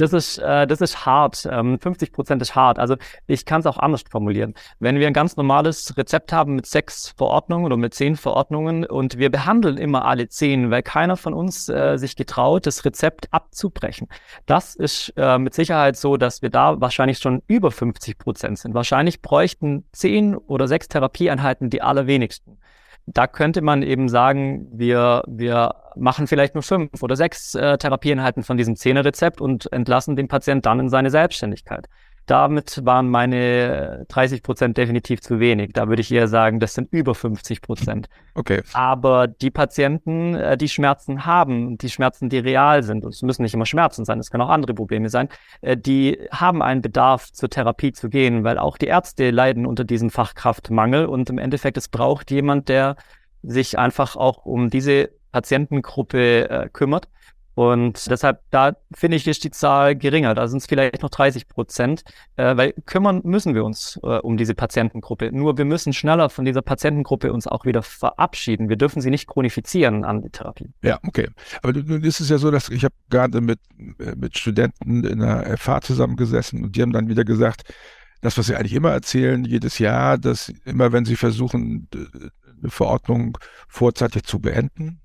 das 0.00 0.12
ist, 0.12 0.38
äh, 0.38 0.66
das 0.66 0.80
ist 0.80 1.06
hart. 1.06 1.48
Ähm, 1.50 1.78
50 1.78 2.12
Prozent 2.12 2.42
ist 2.42 2.54
hart. 2.54 2.78
Also 2.78 2.96
ich 3.26 3.44
kann 3.44 3.60
es 3.60 3.66
auch 3.66 3.78
anders 3.78 4.04
formulieren. 4.10 4.54
Wenn 4.78 4.98
wir 4.98 5.06
ein 5.06 5.12
ganz 5.12 5.36
normales 5.36 5.96
Rezept 5.96 6.32
haben 6.32 6.56
mit 6.56 6.66
sechs 6.66 7.14
Verordnungen 7.16 7.66
oder 7.66 7.76
mit 7.76 7.94
zehn 7.94 8.16
Verordnungen 8.16 8.84
und 8.84 9.18
wir 9.18 9.30
behandeln 9.30 9.76
immer 9.76 10.04
alle 10.04 10.28
zehn, 10.28 10.70
weil 10.70 10.82
keiner 10.82 11.16
von 11.16 11.34
uns 11.34 11.68
äh, 11.68 11.96
sich 11.96 12.16
getraut, 12.16 12.66
das 12.66 12.84
Rezept 12.84 13.32
abzubrechen. 13.32 14.08
Das 14.46 14.74
ist 14.74 15.12
äh, 15.16 15.38
mit 15.38 15.54
Sicherheit 15.54 15.96
so, 15.96 16.16
dass 16.16 16.42
wir 16.42 16.50
da 16.50 16.80
wahrscheinlich 16.80 17.18
schon 17.18 17.42
über 17.46 17.70
50 17.70 18.18
Prozent 18.18 18.58
sind. 18.58 18.74
Wahrscheinlich 18.74 19.22
bräuchten 19.22 19.84
zehn 19.92 20.36
oder 20.36 20.68
sechs 20.68 20.88
Therapieeinheiten 20.88 21.70
die 21.70 21.82
allerwenigsten. 21.82 22.58
Da 23.06 23.26
könnte 23.26 23.60
man 23.60 23.82
eben 23.82 24.08
sagen, 24.08 24.66
wir, 24.72 25.22
wir 25.26 25.74
machen 25.94 26.26
vielleicht 26.26 26.54
nur 26.54 26.62
fünf 26.62 27.02
oder 27.02 27.16
sechs 27.16 27.54
äh, 27.54 27.76
Therapieeinheiten 27.76 28.42
von 28.42 28.56
diesem 28.56 28.76
Zehnerrezept 28.76 29.40
und 29.40 29.70
entlassen 29.72 30.16
den 30.16 30.28
Patienten 30.28 30.62
dann 30.62 30.80
in 30.80 30.88
seine 30.88 31.10
Selbstständigkeit. 31.10 31.88
Damit 32.26 32.84
waren 32.84 33.10
meine 33.10 34.06
30 34.08 34.42
Prozent 34.42 34.78
definitiv 34.78 35.20
zu 35.20 35.40
wenig. 35.40 35.72
Da 35.74 35.88
würde 35.88 36.00
ich 36.00 36.10
eher 36.10 36.26
sagen, 36.26 36.58
das 36.58 36.74
sind 36.74 36.90
über 36.90 37.14
50 37.14 37.60
Prozent. 37.60 38.08
Okay. 38.34 38.62
Aber 38.72 39.26
die 39.28 39.50
Patienten, 39.50 40.34
äh, 40.34 40.56
die 40.56 40.68
Schmerzen 40.68 41.26
haben, 41.26 41.76
die 41.76 41.90
Schmerzen, 41.90 42.30
die 42.30 42.38
real 42.38 42.82
sind, 42.82 43.04
und 43.04 43.12
es 43.12 43.22
müssen 43.22 43.42
nicht 43.42 43.54
immer 43.54 43.66
Schmerzen 43.66 44.04
sein, 44.04 44.18
es 44.18 44.30
können 44.30 44.42
auch 44.42 44.48
andere 44.48 44.74
Probleme 44.74 45.10
sein, 45.10 45.28
äh, 45.60 45.76
die 45.76 46.18
haben 46.30 46.62
einen 46.62 46.80
Bedarf, 46.80 47.32
zur 47.32 47.50
Therapie 47.50 47.92
zu 47.92 48.08
gehen, 48.08 48.44
weil 48.44 48.58
auch 48.58 48.78
die 48.78 48.86
Ärzte 48.86 49.30
leiden 49.30 49.66
unter 49.66 49.84
diesem 49.84 50.10
Fachkraftmangel 50.10 51.06
und 51.06 51.28
im 51.30 51.38
Endeffekt, 51.38 51.76
es 51.76 51.88
braucht 51.88 52.30
jemand, 52.30 52.68
der 52.68 52.96
sich 53.42 53.78
einfach 53.78 54.16
auch 54.16 54.46
um 54.46 54.70
diese 54.70 55.10
Patientengruppe 55.32 56.48
äh, 56.48 56.68
kümmert 56.72 57.08
und 57.54 58.10
deshalb, 58.10 58.40
da 58.50 58.76
finde 58.92 59.16
ich, 59.16 59.26
ist 59.28 59.44
die 59.44 59.50
Zahl 59.50 59.94
geringer. 59.94 60.34
Da 60.34 60.48
sind 60.48 60.58
es 60.58 60.66
vielleicht 60.66 61.02
noch 61.02 61.10
30 61.10 61.48
Prozent, 61.48 62.02
äh, 62.36 62.56
weil 62.56 62.74
kümmern 62.86 63.20
müssen 63.24 63.54
wir 63.54 63.64
uns 63.64 63.98
äh, 64.02 64.18
um 64.18 64.36
diese 64.36 64.54
Patientengruppe. 64.54 65.30
Nur 65.32 65.56
wir 65.56 65.64
müssen 65.64 65.92
schneller 65.92 66.30
von 66.30 66.44
dieser 66.44 66.62
Patientengruppe 66.62 67.32
uns 67.32 67.46
auch 67.46 67.64
wieder 67.64 67.82
verabschieden. 67.82 68.68
Wir 68.68 68.76
dürfen 68.76 69.00
sie 69.00 69.10
nicht 69.10 69.28
chronifizieren 69.28 70.04
an 70.04 70.22
die 70.22 70.30
Therapie. 70.30 70.70
Ja, 70.82 70.98
okay. 71.06 71.28
Aber 71.62 71.72
nun 71.72 72.02
ist 72.02 72.20
es 72.20 72.28
ja 72.28 72.38
so, 72.38 72.50
dass 72.50 72.68
ich 72.68 72.84
habe 72.84 72.94
gerade 73.08 73.40
mit, 73.40 73.60
äh, 74.00 74.16
mit 74.16 74.36
Studenten 74.36 75.04
in 75.04 75.20
der 75.20 75.56
FH 75.56 75.82
zusammengesessen 75.82 76.64
und 76.64 76.76
die 76.76 76.82
haben 76.82 76.92
dann 76.92 77.08
wieder 77.08 77.24
gesagt, 77.24 77.72
das, 78.20 78.38
was 78.38 78.46
sie 78.46 78.56
eigentlich 78.56 78.72
immer 78.72 78.90
erzählen, 78.90 79.44
jedes 79.44 79.78
Jahr, 79.78 80.16
dass 80.16 80.50
immer, 80.64 80.92
wenn 80.92 81.04
sie 81.04 81.14
versuchen, 81.14 81.88
eine 81.92 82.70
Verordnung 82.70 83.36
vorzeitig 83.68 84.24
zu 84.24 84.40
beenden, 84.40 85.02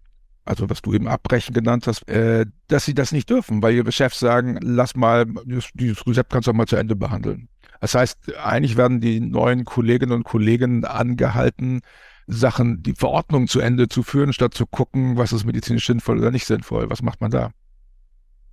also 0.50 0.70
was 0.70 0.82
du 0.82 0.94
eben 0.94 1.08
abbrechen 1.08 1.54
genannt 1.54 1.86
hast, 1.88 2.08
äh, 2.10 2.46
dass 2.68 2.86
sie 2.86 2.94
das 2.94 3.12
nicht 3.12 3.30
dürfen, 3.30 3.62
weil 3.62 3.76
ihre 3.76 3.92
Chefs 3.92 4.20
sagen, 4.20 4.58
lass 4.62 4.96
mal, 4.96 5.26
dieses 5.46 6.06
Rezept 6.08 6.32
kannst 6.32 6.48
du 6.48 6.52
auch 6.52 6.56
mal 6.56 6.66
zu 6.66 6.76
Ende 6.76 6.96
behandeln. 6.96 7.48
Das 7.82 7.96
heißt, 7.96 8.36
eigentlich 8.44 8.76
werden 8.76 9.00
die 9.00 9.20
neuen 9.20 9.64
Kolleginnen 9.64 10.12
und 10.12 10.24
Kollegen 10.24 10.84
angehalten, 10.84 11.82
Sachen, 12.28 12.84
die 12.84 12.94
Verordnung 12.94 13.48
zu 13.48 13.60
Ende 13.60 13.88
zu 13.88 14.04
führen, 14.04 14.34
statt 14.34 14.54
zu 14.54 14.66
gucken, 14.66 15.18
was 15.18 15.32
ist 15.32 15.46
medizinisch 15.46 15.88
sinnvoll 15.88 16.20
oder 16.20 16.32
nicht 16.32 16.46
sinnvoll. 16.46 16.90
Was 16.90 17.02
macht 17.02 17.22
man 17.22 17.32
da? 17.32 17.52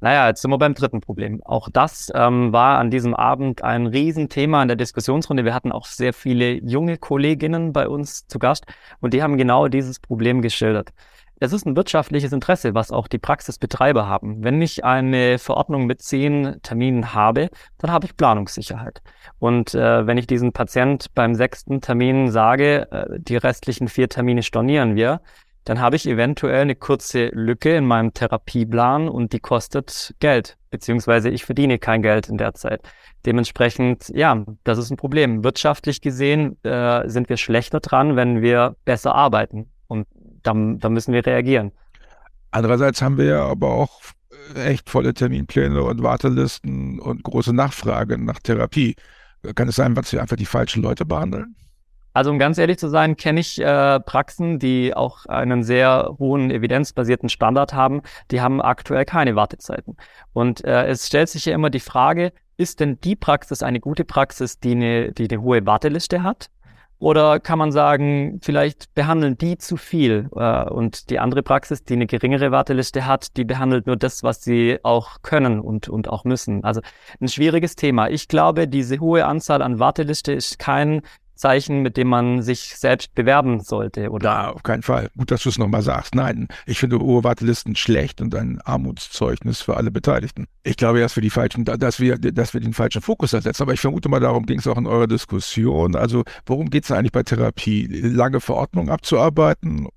Naja, 0.00 0.28
jetzt 0.28 0.42
sind 0.42 0.50
wir 0.50 0.58
beim 0.58 0.74
dritten 0.74 1.00
Problem. 1.00 1.42
Auch 1.44 1.70
das 1.70 2.12
ähm, 2.14 2.52
war 2.52 2.78
an 2.78 2.90
diesem 2.90 3.14
Abend 3.14 3.64
ein 3.64 3.86
Riesenthema 3.86 4.62
in 4.62 4.68
der 4.68 4.76
Diskussionsrunde. 4.76 5.44
Wir 5.44 5.54
hatten 5.54 5.72
auch 5.72 5.86
sehr 5.86 6.12
viele 6.12 6.52
junge 6.62 6.98
Kolleginnen 6.98 7.72
bei 7.72 7.88
uns 7.88 8.26
zu 8.26 8.38
Gast 8.38 8.66
und 9.00 9.14
die 9.14 9.22
haben 9.22 9.38
genau 9.38 9.68
dieses 9.68 9.98
Problem 9.98 10.42
geschildert. 10.42 10.92
Es 11.38 11.52
ist 11.52 11.66
ein 11.66 11.76
wirtschaftliches 11.76 12.32
Interesse, 12.32 12.74
was 12.74 12.90
auch 12.90 13.08
die 13.08 13.18
Praxisbetreiber 13.18 14.08
haben. 14.08 14.42
Wenn 14.42 14.62
ich 14.62 14.84
eine 14.84 15.38
Verordnung 15.38 15.84
mit 15.84 16.00
zehn 16.00 16.56
Terminen 16.62 17.12
habe, 17.12 17.50
dann 17.76 17.90
habe 17.90 18.06
ich 18.06 18.16
Planungssicherheit. 18.16 19.02
Und 19.38 19.74
äh, 19.74 20.06
wenn 20.06 20.16
ich 20.16 20.26
diesen 20.26 20.52
Patient 20.52 21.14
beim 21.14 21.34
sechsten 21.34 21.82
Termin 21.82 22.30
sage, 22.30 22.90
äh, 22.90 23.18
die 23.18 23.36
restlichen 23.36 23.88
vier 23.88 24.08
Termine 24.08 24.42
stornieren 24.42 24.96
wir, 24.96 25.20
dann 25.64 25.80
habe 25.80 25.96
ich 25.96 26.06
eventuell 26.06 26.62
eine 26.62 26.76
kurze 26.76 27.26
Lücke 27.26 27.76
in 27.76 27.84
meinem 27.84 28.14
Therapieplan 28.14 29.08
und 29.08 29.32
die 29.32 29.40
kostet 29.40 30.14
Geld, 30.20 30.56
beziehungsweise 30.70 31.28
ich 31.28 31.44
verdiene 31.44 31.78
kein 31.78 32.00
Geld 32.00 32.28
in 32.28 32.38
der 32.38 32.54
Zeit. 32.54 32.80
Dementsprechend, 33.26 34.08
ja, 34.14 34.42
das 34.64 34.78
ist 34.78 34.90
ein 34.90 34.96
Problem. 34.96 35.44
Wirtschaftlich 35.44 36.00
gesehen 36.00 36.56
äh, 36.62 37.06
sind 37.08 37.28
wir 37.28 37.36
schlechter 37.36 37.80
dran, 37.80 38.16
wenn 38.16 38.40
wir 38.40 38.76
besser 38.84 39.14
arbeiten. 39.14 39.70
Und 39.88 40.06
da, 40.46 40.54
da 40.54 40.88
müssen 40.88 41.12
wir 41.12 41.24
reagieren. 41.24 41.72
Andererseits 42.50 43.02
haben 43.02 43.18
wir 43.18 43.26
ja 43.26 43.44
aber 43.44 43.70
auch 43.70 44.00
echt 44.54 44.88
volle 44.88 45.14
Terminpläne 45.14 45.82
und 45.82 46.02
Wartelisten 46.02 47.00
und 47.00 47.22
große 47.22 47.52
Nachfrage 47.52 48.18
nach 48.18 48.40
Therapie. 48.40 48.96
Kann 49.54 49.68
es 49.68 49.76
sein, 49.76 49.94
dass 49.94 50.12
wir 50.12 50.20
einfach 50.20 50.36
die 50.36 50.46
falschen 50.46 50.82
Leute 50.82 51.04
behandeln? 51.04 51.56
Also 52.12 52.30
um 52.30 52.38
ganz 52.38 52.56
ehrlich 52.56 52.78
zu 52.78 52.88
sein, 52.88 53.18
kenne 53.18 53.40
ich 53.40 53.60
äh, 53.60 54.00
Praxen, 54.00 54.58
die 54.58 54.94
auch 54.94 55.26
einen 55.26 55.62
sehr 55.62 56.16
hohen 56.18 56.50
evidenzbasierten 56.50 57.28
Standard 57.28 57.74
haben. 57.74 58.00
Die 58.30 58.40
haben 58.40 58.62
aktuell 58.62 59.04
keine 59.04 59.36
Wartezeiten. 59.36 59.98
Und 60.32 60.64
äh, 60.64 60.86
es 60.86 61.06
stellt 61.06 61.28
sich 61.28 61.44
ja 61.44 61.54
immer 61.54 61.68
die 61.68 61.80
Frage, 61.80 62.32
ist 62.56 62.80
denn 62.80 62.98
die 63.02 63.16
Praxis 63.16 63.62
eine 63.62 63.80
gute 63.80 64.06
Praxis, 64.06 64.58
die 64.58 64.72
eine, 64.72 65.12
die 65.12 65.28
eine 65.30 65.42
hohe 65.42 65.66
Warteliste 65.66 66.22
hat? 66.22 66.48
Oder 66.98 67.40
kann 67.40 67.58
man 67.58 67.72
sagen, 67.72 68.40
vielleicht 68.42 68.94
behandeln 68.94 69.36
die 69.36 69.58
zu 69.58 69.76
viel 69.76 70.30
äh, 70.34 70.64
und 70.64 71.10
die 71.10 71.18
andere 71.18 71.42
Praxis, 71.42 71.84
die 71.84 71.92
eine 71.92 72.06
geringere 72.06 72.50
Warteliste 72.50 73.04
hat, 73.04 73.36
die 73.36 73.44
behandelt 73.44 73.86
nur 73.86 73.96
das, 73.96 74.22
was 74.22 74.42
sie 74.42 74.78
auch 74.82 75.20
können 75.20 75.60
und, 75.60 75.88
und 75.88 76.08
auch 76.08 76.24
müssen. 76.24 76.64
Also 76.64 76.80
ein 77.20 77.28
schwieriges 77.28 77.76
Thema. 77.76 78.08
Ich 78.08 78.28
glaube, 78.28 78.66
diese 78.66 78.98
hohe 78.98 79.26
Anzahl 79.26 79.60
an 79.60 79.78
Warteliste 79.78 80.32
ist 80.32 80.58
kein 80.58 81.02
Zeichen, 81.36 81.82
mit 81.82 81.96
dem 81.96 82.08
man 82.08 82.42
sich 82.42 82.76
selbst 82.76 83.14
bewerben 83.14 83.60
sollte, 83.60 84.10
oder? 84.10 84.30
Ja, 84.30 84.50
auf 84.50 84.62
keinen 84.62 84.82
Fall. 84.82 85.10
Gut, 85.16 85.30
dass 85.30 85.42
du 85.42 85.50
es 85.50 85.58
nochmal 85.58 85.82
sagst. 85.82 86.14
Nein, 86.14 86.48
ich 86.66 86.78
finde 86.78 86.98
hohe 86.98 87.22
Wartelisten 87.24 87.76
schlecht 87.76 88.20
und 88.20 88.34
ein 88.34 88.60
Armutszeugnis 88.62 89.60
für 89.60 89.76
alle 89.76 89.90
Beteiligten. 89.90 90.46
Ich 90.62 90.76
glaube, 90.76 91.00
dass 91.00 91.14
wir 91.16 91.22
die 91.22 91.30
falschen, 91.30 91.64
dass 91.64 92.00
wir, 92.00 92.18
dass 92.18 92.54
wir 92.54 92.60
den 92.60 92.72
falschen 92.72 93.02
Fokus 93.02 93.32
ersetzen. 93.32 93.62
Aber 93.62 93.74
ich 93.74 93.80
vermute 93.80 94.08
mal, 94.08 94.20
darum 94.20 94.46
ging 94.46 94.58
es 94.58 94.66
auch 94.66 94.78
in 94.78 94.86
eurer 94.86 95.06
Diskussion. 95.06 95.94
Also, 95.94 96.24
worum 96.46 96.70
geht 96.70 96.84
es 96.84 96.90
eigentlich 96.90 97.12
bei 97.12 97.22
Therapie? 97.22 97.86
Lange 97.86 98.40
Verordnungen 98.40 98.90
abzuarbeiten 98.90 99.88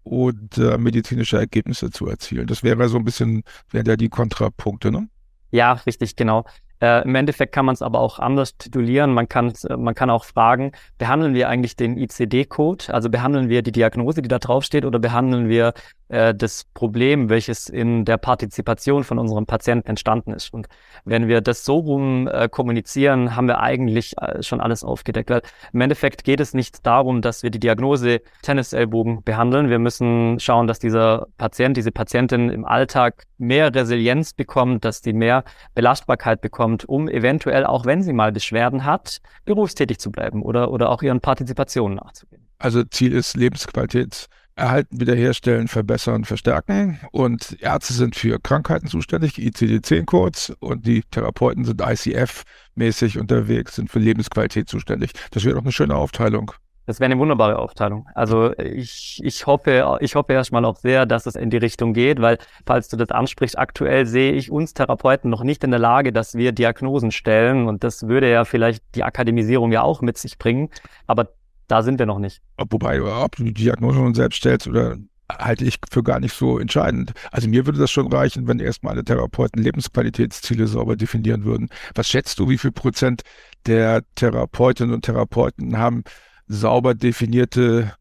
äh, 0.58 0.78
medizinische 0.78 1.38
Ergebnisse 1.38 1.90
zu 1.90 2.08
erzielen. 2.08 2.48
Das 2.48 2.64
wäre 2.64 2.90
so 2.90 2.98
ein 2.98 3.06
bisschen, 3.06 3.44
wären 3.72 3.86
ja 3.86 3.96
die 3.96 4.10
Kontrapunkte, 4.10 4.92
ne? 4.92 5.08
Ja, 5.52 5.74
richtig, 5.74 6.16
genau. 6.16 6.46
Äh, 6.82 7.04
Im 7.04 7.16
Endeffekt 7.16 7.54
kann 7.54 7.66
man 7.66 7.74
es 7.74 7.82
aber 7.82 8.00
auch 8.00 8.20
anders 8.20 8.58
titulieren. 8.58 9.14
Man 9.14 9.28
kann, 9.28 9.54
äh, 9.68 9.76
man 9.76 9.96
kann 9.96 10.10
auch 10.10 10.24
fragen, 10.24 10.72
behandeln 10.98 11.34
wir 11.34 11.50
eigentlich 11.50 11.76
den 11.76 11.98
ICD-Code? 11.98 12.94
Also 12.94 13.10
behandeln 13.10 13.50
wir 13.50 13.62
die 13.62 13.72
Diagnose, 13.72 14.22
die 14.22 14.30
da 14.30 14.40
draufsteht, 14.40 14.86
oder 14.86 15.00
behandeln 15.00 15.50
wir 15.50 15.74
äh, 16.10 16.34
das 16.34 16.66
Problem, 16.74 17.30
welches 17.30 17.70
in 17.70 18.04
der 18.04 18.18
Partizipation 18.18 19.04
von 19.04 19.20
unserem 19.20 19.46
Patienten 19.46 19.90
entstanden 19.90 20.34
ist. 20.34 20.54
Und 20.54 20.68
wenn 21.06 21.28
wir 21.28 21.42
das 21.42 21.66
so 21.66 21.78
rum 21.78 22.28
äh, 22.28 22.50
kommunizieren, 22.50 23.36
haben 23.36 23.48
wir 23.48 23.60
eigentlich 23.60 24.18
äh, 24.18 24.42
schon 24.42 24.60
alles 24.60 24.84
aufgedeckt. 24.84 25.30
Weil 25.30 25.42
im 25.72 25.82
Endeffekt 25.82 26.24
geht 26.24 26.40
es 26.40 26.54
nicht 26.54 26.86
darum, 26.86 27.22
dass 27.22 27.44
wir 27.44 27.52
die 27.52 27.60
Diagnose 27.60 28.22
Tennisellbogen 28.42 29.24
behandeln. 29.24 29.70
Wir 29.70 29.80
müssen 29.80 30.40
schauen, 30.40 30.68
dass 30.68 30.80
dieser 30.80 31.28
Patient, 31.38 31.78
diese 31.78 31.92
Patientin 31.92 32.50
im 32.50 32.66
Alltag 32.66 33.26
mehr 33.38 33.74
Resilienz 33.74 34.34
bekommt, 34.34 34.86
dass 34.86 35.02
sie 35.02 35.14
mehr 35.14 35.44
Belastbarkeit 35.76 36.42
bekommt, 36.42 36.69
um 36.86 37.08
eventuell, 37.08 37.66
auch 37.66 37.86
wenn 37.86 38.04
sie 38.04 38.14
mal 38.14 38.32
Beschwerden 38.32 38.86
hat, 38.86 39.20
berufstätig 39.46 40.00
zu 40.00 40.12
bleiben 40.12 40.42
oder, 40.42 40.72
oder 40.72 40.90
auch 40.90 41.02
ihren 41.02 41.22
Partizipationen 41.22 41.98
nachzugehen. 41.98 42.48
Also 42.60 42.84
Ziel 42.84 43.14
ist 43.14 43.38
Lebensqualität 43.38 44.28
erhalten, 44.60 45.00
wiederherstellen, 45.00 45.68
verbessern, 45.68 46.26
verstärken. 46.26 47.00
Und 47.12 47.58
Ärzte 47.62 47.94
sind 47.94 48.16
für 48.16 48.40
Krankheiten 48.40 48.88
zuständig, 48.88 49.38
ICD-10-Codes 49.40 50.54
und 50.60 50.86
die 50.86 51.02
Therapeuten 51.10 51.66
sind 51.66 51.82
ICF-mäßig 51.82 53.18
unterwegs, 53.18 53.76
sind 53.76 53.90
für 53.90 54.00
Lebensqualität 54.00 54.70
zuständig. 54.70 55.12
Das 55.32 55.46
wäre 55.46 55.56
doch 55.56 55.64
eine 55.64 55.72
schöne 55.72 55.96
Aufteilung. 55.96 56.52
Das 56.90 57.00
wäre 57.00 57.12
eine 57.12 57.20
wunderbare 57.20 57.60
Aufteilung. 57.60 58.08
Also 58.16 58.58
ich, 58.58 59.22
ich 59.24 59.46
hoffe, 59.46 60.00
ich 60.02 60.16
hoffe 60.16 60.34
erstmal 60.34 60.66
auch 60.66 60.76
sehr, 60.76 61.06
dass 61.06 61.28
es 61.28 61.36
in 61.36 61.52
die 61.52 61.58
Richtung 61.58 61.94
geht, 61.94 62.20
weil, 62.20 62.40
falls 62.66 62.88
du 62.88 62.98
das 62.98 63.12
ansprichst, 63.12 63.60
aktuell 63.60 64.08
sehe 64.08 64.32
ich 64.32 64.50
uns 64.50 64.74
Therapeuten 64.74 65.30
noch 65.30 65.44
nicht 65.44 65.64
in 65.64 65.70
der 65.70 65.80
Lage, 65.80 66.12
dass 66.12 66.34
wir 66.34 66.52
Diagnosen 66.52 67.12
stellen. 67.12 67.68
Und 67.68 67.84
das 67.84 68.08
würde 68.08 68.32
ja 68.32 68.44
vielleicht 68.44 68.84
die 68.96 69.04
Akademisierung 69.04 69.72
ja 69.72 69.84
auch 69.84 70.02
mit 70.02 70.18
sich 70.18 70.40
bringen. 70.40 70.72
Aber 71.06 71.28
da 71.68 71.84
sind 71.84 72.00
wir 72.00 72.08
noch 72.08 72.18
nicht. 72.18 72.42
Wobei, 72.58 73.00
ob 73.04 73.36
du 73.36 73.44
die 73.44 73.54
Diagnose 73.54 73.98
schon 73.98 74.16
selbst 74.16 74.38
stellst 74.38 74.68
oder 74.68 74.98
halte 75.32 75.66
ich 75.66 75.78
für 75.92 76.02
gar 76.02 76.20
nicht 76.20 76.34
so 76.34 76.58
entscheidend. 76.58 77.14
Also 77.32 77.48
mir 77.48 77.68
würde 77.68 77.78
das 77.78 77.92
schon 77.92 78.12
reichen, 78.12 78.48
wenn 78.48 78.60
erstmal 78.60 78.94
alle 78.94 79.04
Therapeuten 79.04 79.62
Lebensqualitätsziele 79.62 80.66
sauber 80.66 80.96
definieren 80.96 81.44
würden. 81.44 81.70
Was 81.94 82.10
schätzt 82.10 82.40
du, 82.40 82.50
wie 82.50 82.58
viel 82.58 82.72
Prozent 82.72 83.22
der 83.68 84.02
Therapeutinnen 84.16 84.96
und 84.96 85.06
Therapeuten 85.06 85.78
haben 85.78 86.04
sauber 86.50 86.96
definierte 86.96 87.94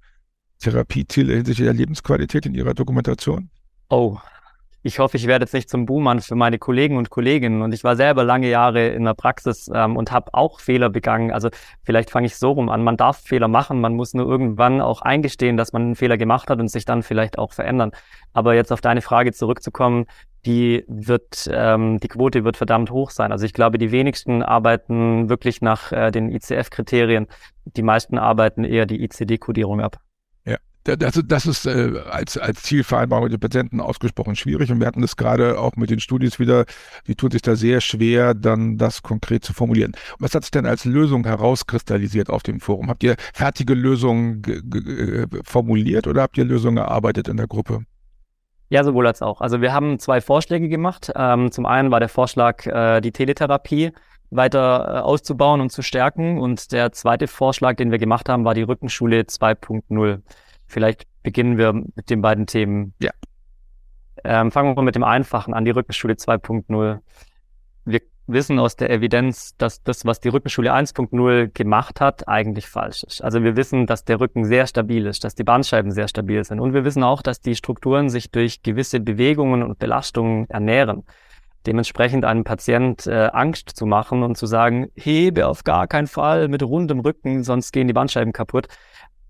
Therapieziele 0.59 1.35
hinsichtlich 1.35 1.67
der 1.67 1.75
Lebensqualität 1.75 2.47
in 2.47 2.55
ihrer 2.55 2.75
Dokumentation? 2.75 3.51
Oh, 3.89 4.19
ich 4.83 5.01
hoffe, 5.01 5.17
ich 5.17 5.27
werde 5.27 5.43
jetzt 5.43 5.55
nicht 5.55 5.69
zum 5.69 5.87
Buhmann 5.87 6.21
für 6.21 6.37
meine 6.37 6.59
Kollegen 6.59 6.97
und 6.97 7.11
Kolleginnen. 7.11 7.63
Und 7.63 7.75
ich 7.75 7.83
war 7.83 7.97
selber 7.97 8.23
lange 8.23 8.49
Jahre 8.49 8.89
in 8.89 9.05
der 9.05 9.15
Praxis 9.15 9.69
ähm, 9.75 9.97
und 9.97 10.13
habe 10.13 10.33
auch 10.35 10.61
Fehler 10.61 10.89
begangen. 10.89 11.33
Also 11.33 11.49
vielleicht 11.83 12.11
fange 12.11 12.27
ich 12.27 12.37
so 12.37 12.53
rum 12.53 12.69
an. 12.69 12.85
Man 12.85 12.97
darf 12.97 13.19
Fehler 13.19 13.49
machen, 13.49 13.81
man 13.81 13.95
muss 13.95 14.15
nur 14.15 14.27
irgendwann 14.27 14.81
auch 14.81 15.03
eingestehen, 15.03 15.57
dass 15.57 15.73
man 15.73 15.83
einen 15.83 15.95
Fehler 15.97 16.17
gemacht 16.17 16.49
hat 16.49 16.61
und 16.61 16.69
sich 16.69 16.85
dann 16.85 17.03
vielleicht 17.03 17.39
auch 17.39 17.53
verändern. 17.53 17.91
Aber 18.33 18.55
jetzt 18.55 18.73
auf 18.73 18.81
deine 18.81 19.03
Frage 19.03 19.33
zurückzukommen, 19.33 20.07
die 20.47 20.85
wird, 20.87 21.51
ähm, 21.53 21.99
die 21.99 22.09
Quote 22.09 22.45
wird 22.45 22.57
verdammt 22.57 22.93
hoch 22.93 23.11
sein. 23.11 23.33
Also 23.33 23.45
ich 23.45 23.53
glaube, 23.53 23.79
die 23.79 23.91
wenigsten 23.91 24.43
arbeiten 24.43 25.29
wirklich 25.29 25.61
nach 25.61 25.91
äh, 25.91 26.13
den 26.13 26.31
ICF-Kriterien. 26.31 27.27
Die 27.65 27.83
meisten 27.83 28.17
arbeiten 28.17 28.63
eher 28.63 28.87
die 28.87 29.03
ICD-Kodierung 29.03 29.81
ab 29.81 29.99
das, 30.97 31.21
das 31.25 31.47
ist 31.47 31.67
äh, 31.67 31.93
als, 32.11 32.39
als 32.39 32.63
Zielvereinbarung 32.63 33.25
mit 33.25 33.33
den 33.33 33.41
Patienten 33.41 33.81
ausgesprochen 33.81 34.37
schwierig 34.37 34.71
und 34.71 34.81
wir 34.81 34.87
hatten 34.87 35.03
das 35.03 35.17
gerade 35.17 35.59
auch 35.59 35.77
mit 35.77 35.91
den 35.91 36.01
Studis 36.01 36.39
wieder, 36.39 36.65
die 37.07 37.15
tun 37.15 37.31
sich 37.31 37.43
da 37.43 37.57
sehr 37.57 37.81
schwer, 37.81 38.35
dann 38.35 38.77
das 38.79 39.03
konkret 39.03 39.45
zu 39.45 39.53
formulieren. 39.53 39.93
Was 40.19 40.35
hat 40.35 40.45
sich 40.45 40.51
denn 40.51 40.67
als 40.67 40.85
Lösung 40.85 41.25
herauskristallisiert 41.25 42.31
auf 42.31 42.43
dem 42.43 42.61
Forum? 42.61 42.89
Habt 42.89 43.03
ihr 43.03 43.17
fertige 43.33 43.75
Lösungen 43.75 44.43
formuliert 45.45 46.07
oder 46.07 46.23
habt 46.23 46.39
ihr 46.39 46.45
Lösungen 46.45 46.79
erarbeitet 46.79 47.29
in 47.29 47.37
der 47.37 47.47
Gruppe? 47.47 47.81
Ja, 48.71 48.85
sowohl 48.85 49.07
als 49.07 49.23
auch. 49.23 49.41
Also 49.41 49.63
wir 49.63 49.73
haben 49.73 49.99
zwei 49.99 50.21
Vorschläge 50.21 50.69
gemacht. 50.69 51.11
Ähm, 51.15 51.51
zum 51.51 51.65
einen 51.65 51.91
war 51.91 52.01
der 52.01 52.11
Vorschlag, 52.11 52.67
äh, 52.67 53.01
die 53.01 53.13
Teletherapie 53.13 53.93
weiter 54.31 54.97
äh, 54.97 54.99
auszubauen 55.01 55.61
und 55.61 55.73
zu 55.73 55.83
stärken. 55.83 56.39
Und 56.39 56.73
der 56.73 56.93
zweite 56.93 57.29
Vorschlag, 57.29 57.77
den 57.77 57.91
wir 57.91 57.99
gemacht 57.99 58.29
haben, 58.29 58.45
war 58.45 58.55
die 58.55 58.63
Rückenschule 58.63 59.21
2.0. 59.23 60.21
Vielleicht 60.69 61.07
beginnen 61.23 61.59
wir 61.59 61.73
mit 61.73 62.11
den 62.11 62.21
beiden 62.21 62.47
Themen. 62.47 62.95
Ja. 63.01 63.11
Ähm, 64.25 64.51
fangen 64.51 64.77
wir 64.77 64.83
mit 64.83 64.95
dem 64.95 65.05
Einfachen 65.05 65.55
an, 65.55 65.65
die 65.65 65.71
Rückenschule 65.71 66.15
2.0. 66.15 67.01
Wir 67.85 68.01
wissen 68.27 68.59
aus 68.59 68.77
der 68.77 68.91
Evidenz, 68.91 69.57
dass 69.57 69.83
das, 69.83 70.05
was 70.05 70.21
die 70.21 70.29
Rückenschule 70.29 70.73
1.0 70.73 71.49
gemacht 71.55 72.01
hat, 72.01 72.29
eigentlich 72.29 72.69
falsch 72.69 73.03
ist. 73.05 73.23
Also 73.23 73.43
wir 73.43 73.57
wissen, 73.57 73.87
dass 73.87 74.05
der 74.05 74.21
Rücken 74.21 74.45
sehr 74.45 74.67
stabil 74.67 75.07
ist, 75.07 75.25
dass 75.25 75.35
die 75.35 75.45
Bandscheiben 75.45 75.91
sehr 75.91 76.09
stabil 76.09 76.45
sind. 76.45 76.61
Und 76.61 76.75
wir 76.75 76.85
wissen 76.85 77.03
auch, 77.03 77.23
dass 77.23 77.41
die 77.41 77.55
Strukturen 77.55 78.11
sich 78.11 78.31
durch 78.31 78.63
gewisse 78.63 79.01
Bewegungen 79.01 79.63
und 79.63 79.79
Belastungen 79.79 80.49
ernähren. 80.51 81.05
Dementsprechend 81.67 82.25
einem 82.25 82.45
Patient 82.45 83.07
äh, 83.07 83.31
Angst 83.33 83.71
zu 83.71 83.87
machen 83.87 84.23
und 84.23 84.37
zu 84.37 84.47
sagen, 84.47 84.89
hebe 84.95 85.47
auf 85.47 85.65
gar 85.65 85.87
keinen 85.87 86.07
Fall 86.07 86.49
mit 86.49 86.63
rundem 86.63 87.01
Rücken, 87.01 87.43
sonst 87.43 87.73
gehen 87.73 87.89
die 87.89 87.95
Bandscheiben 87.95 88.33
kaputt, 88.33 88.69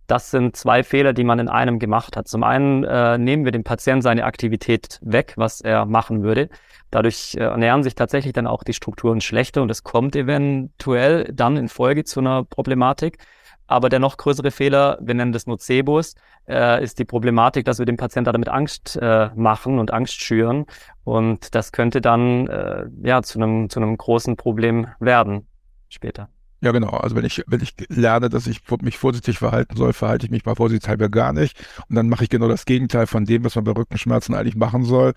das 0.08 0.30
sind 0.30 0.56
zwei 0.56 0.82
Fehler, 0.82 1.12
die 1.12 1.22
man 1.22 1.38
in 1.38 1.48
einem 1.48 1.78
gemacht 1.78 2.16
hat. 2.16 2.26
Zum 2.26 2.42
einen 2.42 2.82
äh, 2.82 3.18
nehmen 3.18 3.44
wir 3.44 3.52
dem 3.52 3.62
Patienten 3.62 4.02
seine 4.02 4.24
Aktivität 4.24 4.98
weg, 5.02 5.34
was 5.36 5.60
er 5.60 5.84
machen 5.84 6.22
würde. 6.22 6.48
Dadurch 6.90 7.36
äh, 7.36 7.40
ernähren 7.40 7.82
sich 7.82 7.94
tatsächlich 7.94 8.32
dann 8.32 8.46
auch 8.46 8.64
die 8.64 8.72
Strukturen 8.72 9.20
schlechter 9.20 9.60
und 9.60 9.70
es 9.70 9.84
kommt 9.84 10.16
eventuell 10.16 11.30
dann 11.32 11.58
in 11.58 11.68
Folge 11.68 12.04
zu 12.04 12.20
einer 12.20 12.42
Problematik. 12.42 13.18
Aber 13.66 13.90
der 13.90 13.98
noch 13.98 14.16
größere 14.16 14.50
Fehler, 14.50 14.96
wir 15.02 15.12
nennen 15.12 15.32
das 15.32 15.46
Nocebus, 15.46 16.14
äh, 16.48 16.82
ist 16.82 16.98
die 16.98 17.04
Problematik, 17.04 17.66
dass 17.66 17.78
wir 17.78 17.84
dem 17.84 17.98
Patienten 17.98 18.32
damit 18.32 18.48
Angst 18.48 18.98
äh, 19.00 19.28
machen 19.34 19.78
und 19.78 19.92
Angst 19.92 20.22
schüren. 20.22 20.64
Und 21.04 21.54
das 21.54 21.70
könnte 21.70 22.00
dann 22.00 22.46
äh, 22.46 22.86
ja 23.02 23.22
zu 23.22 23.38
einem 23.38 23.68
zu 23.68 23.78
einem 23.78 23.98
großen 23.98 24.38
Problem 24.38 24.86
werden 25.00 25.46
später. 25.90 26.30
Ja, 26.60 26.72
genau. 26.72 26.90
Also 26.90 27.14
wenn 27.14 27.24
ich, 27.24 27.44
wenn 27.46 27.60
ich 27.60 27.74
lerne, 27.88 28.28
dass 28.28 28.46
ich 28.46 28.62
mich 28.82 28.98
vorsichtig 28.98 29.38
verhalten 29.38 29.76
soll, 29.76 29.92
verhalte 29.92 30.26
ich 30.26 30.32
mich 30.32 30.44
mal 30.44 30.56
vorsichtshalber 30.56 31.08
gar 31.08 31.32
nicht. 31.32 31.56
Und 31.88 31.94
dann 31.94 32.08
mache 32.08 32.24
ich 32.24 32.30
genau 32.30 32.48
das 32.48 32.64
Gegenteil 32.64 33.06
von 33.06 33.24
dem, 33.24 33.44
was 33.44 33.54
man 33.54 33.64
bei 33.64 33.72
Rückenschmerzen 33.72 34.34
eigentlich 34.34 34.56
machen 34.56 34.84
soll. 34.84 35.12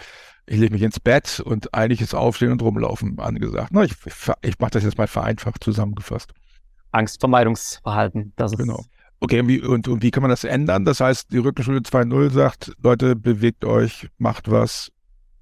Ich 0.45 0.59
lege 0.59 0.73
mich 0.73 0.83
ins 0.83 0.99
Bett 0.99 1.39
und 1.39 1.73
eigentlich 1.73 2.01
ist 2.01 2.13
Aufstehen 2.13 2.51
und 2.51 2.61
Rumlaufen 2.61 3.19
angesagt. 3.19 3.69
Na, 3.71 3.83
ich 3.83 3.95
ich 4.41 4.59
mache 4.59 4.71
das 4.71 4.83
jetzt 4.83 4.97
mal 4.97 5.07
vereinfacht 5.07 5.63
zusammengefasst. 5.63 6.31
Angstvermeidungsverhalten. 6.91 8.33
Das 8.35 8.51
ist 8.51 8.57
genau. 8.57 8.83
Okay, 9.19 9.39
und 9.39 9.47
wie, 9.47 9.61
und, 9.61 9.87
und 9.87 10.01
wie 10.01 10.11
kann 10.11 10.21
man 10.21 10.31
das 10.31 10.43
ändern? 10.43 10.83
Das 10.83 10.99
heißt, 10.99 11.31
die 11.31 11.37
Rückenschule 11.37 11.79
2.0 11.79 12.31
sagt, 12.31 12.73
Leute, 12.81 13.15
bewegt 13.15 13.65
euch, 13.65 14.09
macht 14.17 14.49
was, 14.49 14.91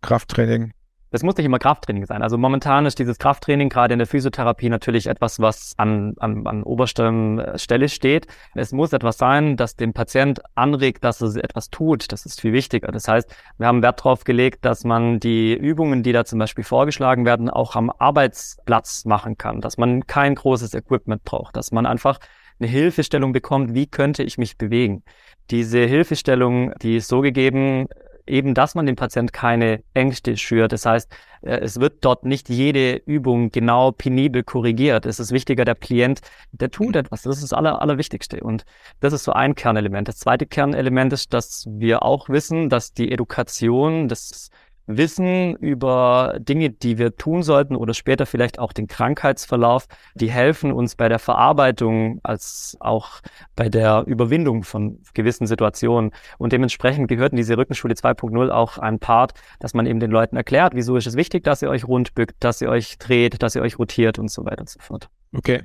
Krafttraining, 0.02 0.74
das 1.12 1.24
muss 1.24 1.36
nicht 1.38 1.46
immer 1.46 1.60
Krafttraining 1.60 2.06
sein. 2.06 2.22
Also 2.22 2.38
momentan 2.38 2.86
ist 2.86 3.00
dieses 3.00 3.18
Krafttraining 3.18 3.70
gerade 3.70 3.94
in 3.94 4.00
der 4.00 4.08
Physiotherapie 4.08 4.70
natürlich 4.70 5.08
etwas, 5.08 5.40
was 5.40 5.74
an, 5.78 6.14
an, 6.20 6.46
an 6.46 6.64
oberster 6.64 7.54
äh, 7.54 7.58
Stelle 7.58 7.90
steht. 7.90 8.28
Es 8.56 8.72
muss 8.72 8.94
etwas 8.94 9.18
sein, 9.18 9.58
das 9.58 9.76
den 9.76 9.94
Patient 9.94 10.42
anregt, 10.56 11.04
dass 11.04 11.22
er 11.22 11.44
etwas 11.44 11.70
tut. 11.70 12.12
Das 12.12 12.26
ist 12.26 12.42
viel 12.42 12.54
wichtiger. 12.54 12.92
Das 12.92 13.08
heißt, 13.08 13.34
wir 13.58 13.68
haben 13.68 13.82
Wert 13.82 14.00
darauf 14.00 14.24
gelegt, 14.24 14.66
dass 14.66 14.84
man 14.84 15.20
die 15.20 15.54
Übungen, 15.54 16.04
die 16.04 16.12
da 16.12 16.26
zum 16.26 16.40
Beispiel 16.40 16.64
vorgeschlagen 16.64 17.26
werden, 17.26 17.50
auch 17.50 17.76
am 17.76 17.90
Arbeitsplatz 17.90 19.06
machen 19.06 19.38
kann. 19.38 19.62
Dass 19.62 19.78
man 19.78 20.06
kein 20.06 20.36
großes 20.36 20.74
Equipment 20.74 21.24
braucht. 21.24 21.56
Dass 21.56 21.72
man 21.72 21.86
einfach 21.86 22.20
eine 22.60 22.70
Hilfestellung 22.70 23.32
bekommt, 23.32 23.74
wie 23.74 23.88
könnte 23.88 24.24
ich 24.24 24.38
mich 24.38 24.58
bewegen. 24.58 25.04
Diese 25.50 25.80
Hilfestellung, 25.80 26.74
die 26.82 26.98
ist 26.98 27.08
so 27.08 27.22
gegeben, 27.22 27.88
eben, 28.30 28.54
dass 28.54 28.76
man 28.76 28.86
dem 28.86 28.96
Patient 28.96 29.34
keine 29.34 29.84
Ängste 29.94 30.38
schürt. 30.38 30.72
Das 30.72 30.86
heißt, 30.86 31.12
äh, 31.42 31.60
es 31.60 31.80
wird 31.80 32.06
dort 32.06 32.26
nicht 32.26 32.50
jede 32.50 32.96
Übung 32.96 33.52
genau 33.52 33.92
penibel 33.92 34.44
korrigiert. 34.44 35.06
Es 35.06 35.20
ist 35.20 35.32
wichtiger, 35.32 35.66
der 35.66 35.76
Klient, 35.76 36.22
der 36.52 36.72
tut 36.72 36.96
etwas. 36.96 37.24
Das 37.24 37.38
ist 37.38 37.44
das 37.44 37.54
Aller, 37.54 37.82
Allerwichtigste. 37.82 38.42
Und 38.42 38.66
das 39.00 39.14
ist 39.14 39.24
so 39.24 39.34
ein 39.34 39.56
Kernelement. 39.56 40.08
Das 40.08 40.18
zweite 40.18 40.46
Kernelement 40.46 41.14
ist, 41.14 41.34
dass 41.34 41.66
wir 41.70 42.04
auch 42.04 42.30
wissen, 42.30 42.70
dass 42.70 42.94
die 42.94 43.12
Education 43.12 44.08
des 44.08 44.50
Wissen 44.98 45.56
über 45.58 46.38
Dinge, 46.40 46.72
die 46.72 46.98
wir 46.98 47.16
tun 47.16 47.44
sollten 47.44 47.76
oder 47.76 47.94
später 47.94 48.26
vielleicht 48.26 48.58
auch 48.58 48.74
den 48.74 48.88
Krankheitsverlauf, 48.88 49.86
die 50.16 50.32
helfen 50.32 50.72
uns 50.72 50.96
bei 50.96 51.08
der 51.10 51.20
Verarbeitung 51.20 52.20
als 52.24 52.76
auch 52.80 53.22
bei 53.56 53.70
der 53.70 54.04
Überwindung 54.08 54.64
von 54.64 55.00
gewissen 55.14 55.46
Situationen. 55.46 56.12
Und 56.40 56.54
dementsprechend 56.54 57.08
gehört 57.08 57.34
in 57.34 57.38
diese 57.38 57.56
Rückenschule 57.56 57.94
2.0 57.94 58.50
auch 58.50 58.80
ein 58.80 58.98
Part, 58.98 59.34
dass 59.60 59.76
man 59.76 59.86
eben 59.86 60.00
den 60.00 60.10
Leuten 60.10 60.36
erklärt, 60.36 60.74
wieso 60.74 60.98
ist 60.98 61.06
es 61.06 61.16
wichtig, 61.16 61.44
dass 61.44 61.62
ihr 61.62 61.70
euch 61.70 61.88
rund 61.88 62.16
bückt, 62.16 62.38
dass 62.40 62.60
ihr 62.60 62.70
euch 62.70 62.98
dreht, 62.98 63.44
dass 63.44 63.56
ihr 63.56 63.62
euch 63.62 63.78
rotiert 63.78 64.18
und 64.18 64.32
so 64.32 64.44
weiter 64.44 64.62
und 64.62 64.70
so 64.70 64.80
fort. 64.80 65.08
Okay. 65.34 65.62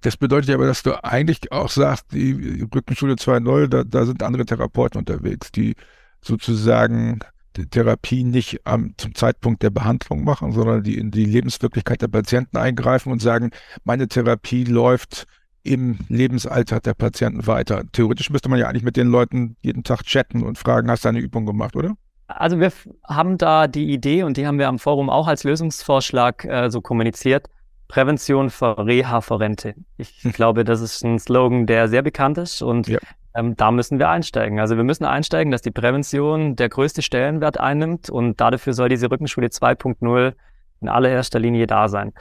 Das 0.00 0.16
bedeutet 0.16 0.54
aber, 0.54 0.66
dass 0.66 0.82
du 0.82 1.04
eigentlich 1.04 1.52
auch 1.52 1.68
sagst, 1.68 2.06
die 2.12 2.66
Rückenschule 2.74 3.14
2.0, 3.14 3.68
da, 3.68 3.84
da 3.84 4.06
sind 4.06 4.22
andere 4.22 4.46
Therapeuten 4.46 4.98
unterwegs, 4.98 5.52
die 5.52 5.74
sozusagen 6.22 7.20
Therapie 7.54 8.24
nicht 8.24 8.60
am, 8.64 8.94
zum 8.96 9.14
Zeitpunkt 9.14 9.62
der 9.62 9.70
Behandlung 9.70 10.24
machen, 10.24 10.52
sondern 10.52 10.82
die 10.82 10.98
in 10.98 11.10
die 11.10 11.24
Lebenswirklichkeit 11.24 12.02
der 12.02 12.08
Patienten 12.08 12.56
eingreifen 12.56 13.12
und 13.12 13.22
sagen, 13.22 13.50
meine 13.84 14.08
Therapie 14.08 14.64
läuft 14.64 15.26
im 15.62 15.98
Lebensalter 16.08 16.80
der 16.80 16.94
Patienten 16.94 17.46
weiter. 17.46 17.84
Theoretisch 17.92 18.30
müsste 18.30 18.48
man 18.48 18.58
ja 18.58 18.68
eigentlich 18.68 18.82
mit 18.82 18.96
den 18.96 19.08
Leuten 19.08 19.56
jeden 19.62 19.82
Tag 19.82 20.02
chatten 20.02 20.42
und 20.42 20.58
fragen, 20.58 20.90
hast 20.90 21.04
du 21.04 21.08
eine 21.08 21.20
Übung 21.20 21.46
gemacht, 21.46 21.74
oder? 21.74 21.96
Also 22.26 22.58
wir 22.60 22.72
haben 23.06 23.38
da 23.38 23.66
die 23.66 23.92
Idee 23.92 24.22
und 24.22 24.36
die 24.36 24.46
haben 24.46 24.58
wir 24.58 24.68
am 24.68 24.78
Forum 24.78 25.10
auch 25.10 25.26
als 25.26 25.44
Lösungsvorschlag 25.44 26.44
äh, 26.44 26.70
so 26.70 26.80
kommuniziert. 26.80 27.48
Prävention 27.88 28.50
für 28.50 28.78
Reha 28.78 29.20
für 29.20 29.40
Rente. 29.40 29.74
Ich 29.96 30.22
hm. 30.22 30.32
glaube, 30.32 30.64
das 30.64 30.80
ist 30.80 31.04
ein 31.04 31.18
Slogan, 31.18 31.66
der 31.66 31.88
sehr 31.88 32.02
bekannt 32.02 32.38
ist 32.38 32.62
und 32.62 32.88
ja. 32.88 32.98
Ähm, 33.34 33.56
da 33.56 33.70
müssen 33.70 33.98
wir 33.98 34.08
einsteigen. 34.08 34.60
Also 34.60 34.76
wir 34.76 34.84
müssen 34.84 35.04
einsteigen, 35.04 35.50
dass 35.50 35.62
die 35.62 35.70
Prävention 35.70 36.56
der 36.56 36.68
größte 36.68 37.02
Stellenwert 37.02 37.58
einnimmt 37.58 38.10
und 38.10 38.40
dafür 38.40 38.72
soll 38.72 38.88
diese 38.88 39.10
Rückenschule 39.10 39.48
2.0 39.48 40.34
in 40.80 40.88
allererster 40.88 41.40
Linie 41.40 41.66
da 41.66 41.88
sein. 41.88 42.12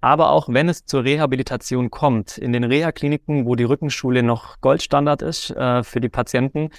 Aber 0.00 0.30
auch 0.30 0.48
wenn 0.48 0.68
es 0.68 0.86
zur 0.86 1.04
Rehabilitation 1.04 1.90
kommt, 1.90 2.38
in 2.38 2.52
den 2.52 2.64
Reha-Kliniken, 2.64 3.44
wo 3.44 3.54
die 3.54 3.64
Rückenschule 3.64 4.22
noch 4.22 4.60
Goldstandard 4.60 5.22
ist 5.22 5.50
äh, 5.50 5.82
für 5.82 6.00
die 6.00 6.08
Patienten, 6.08 6.70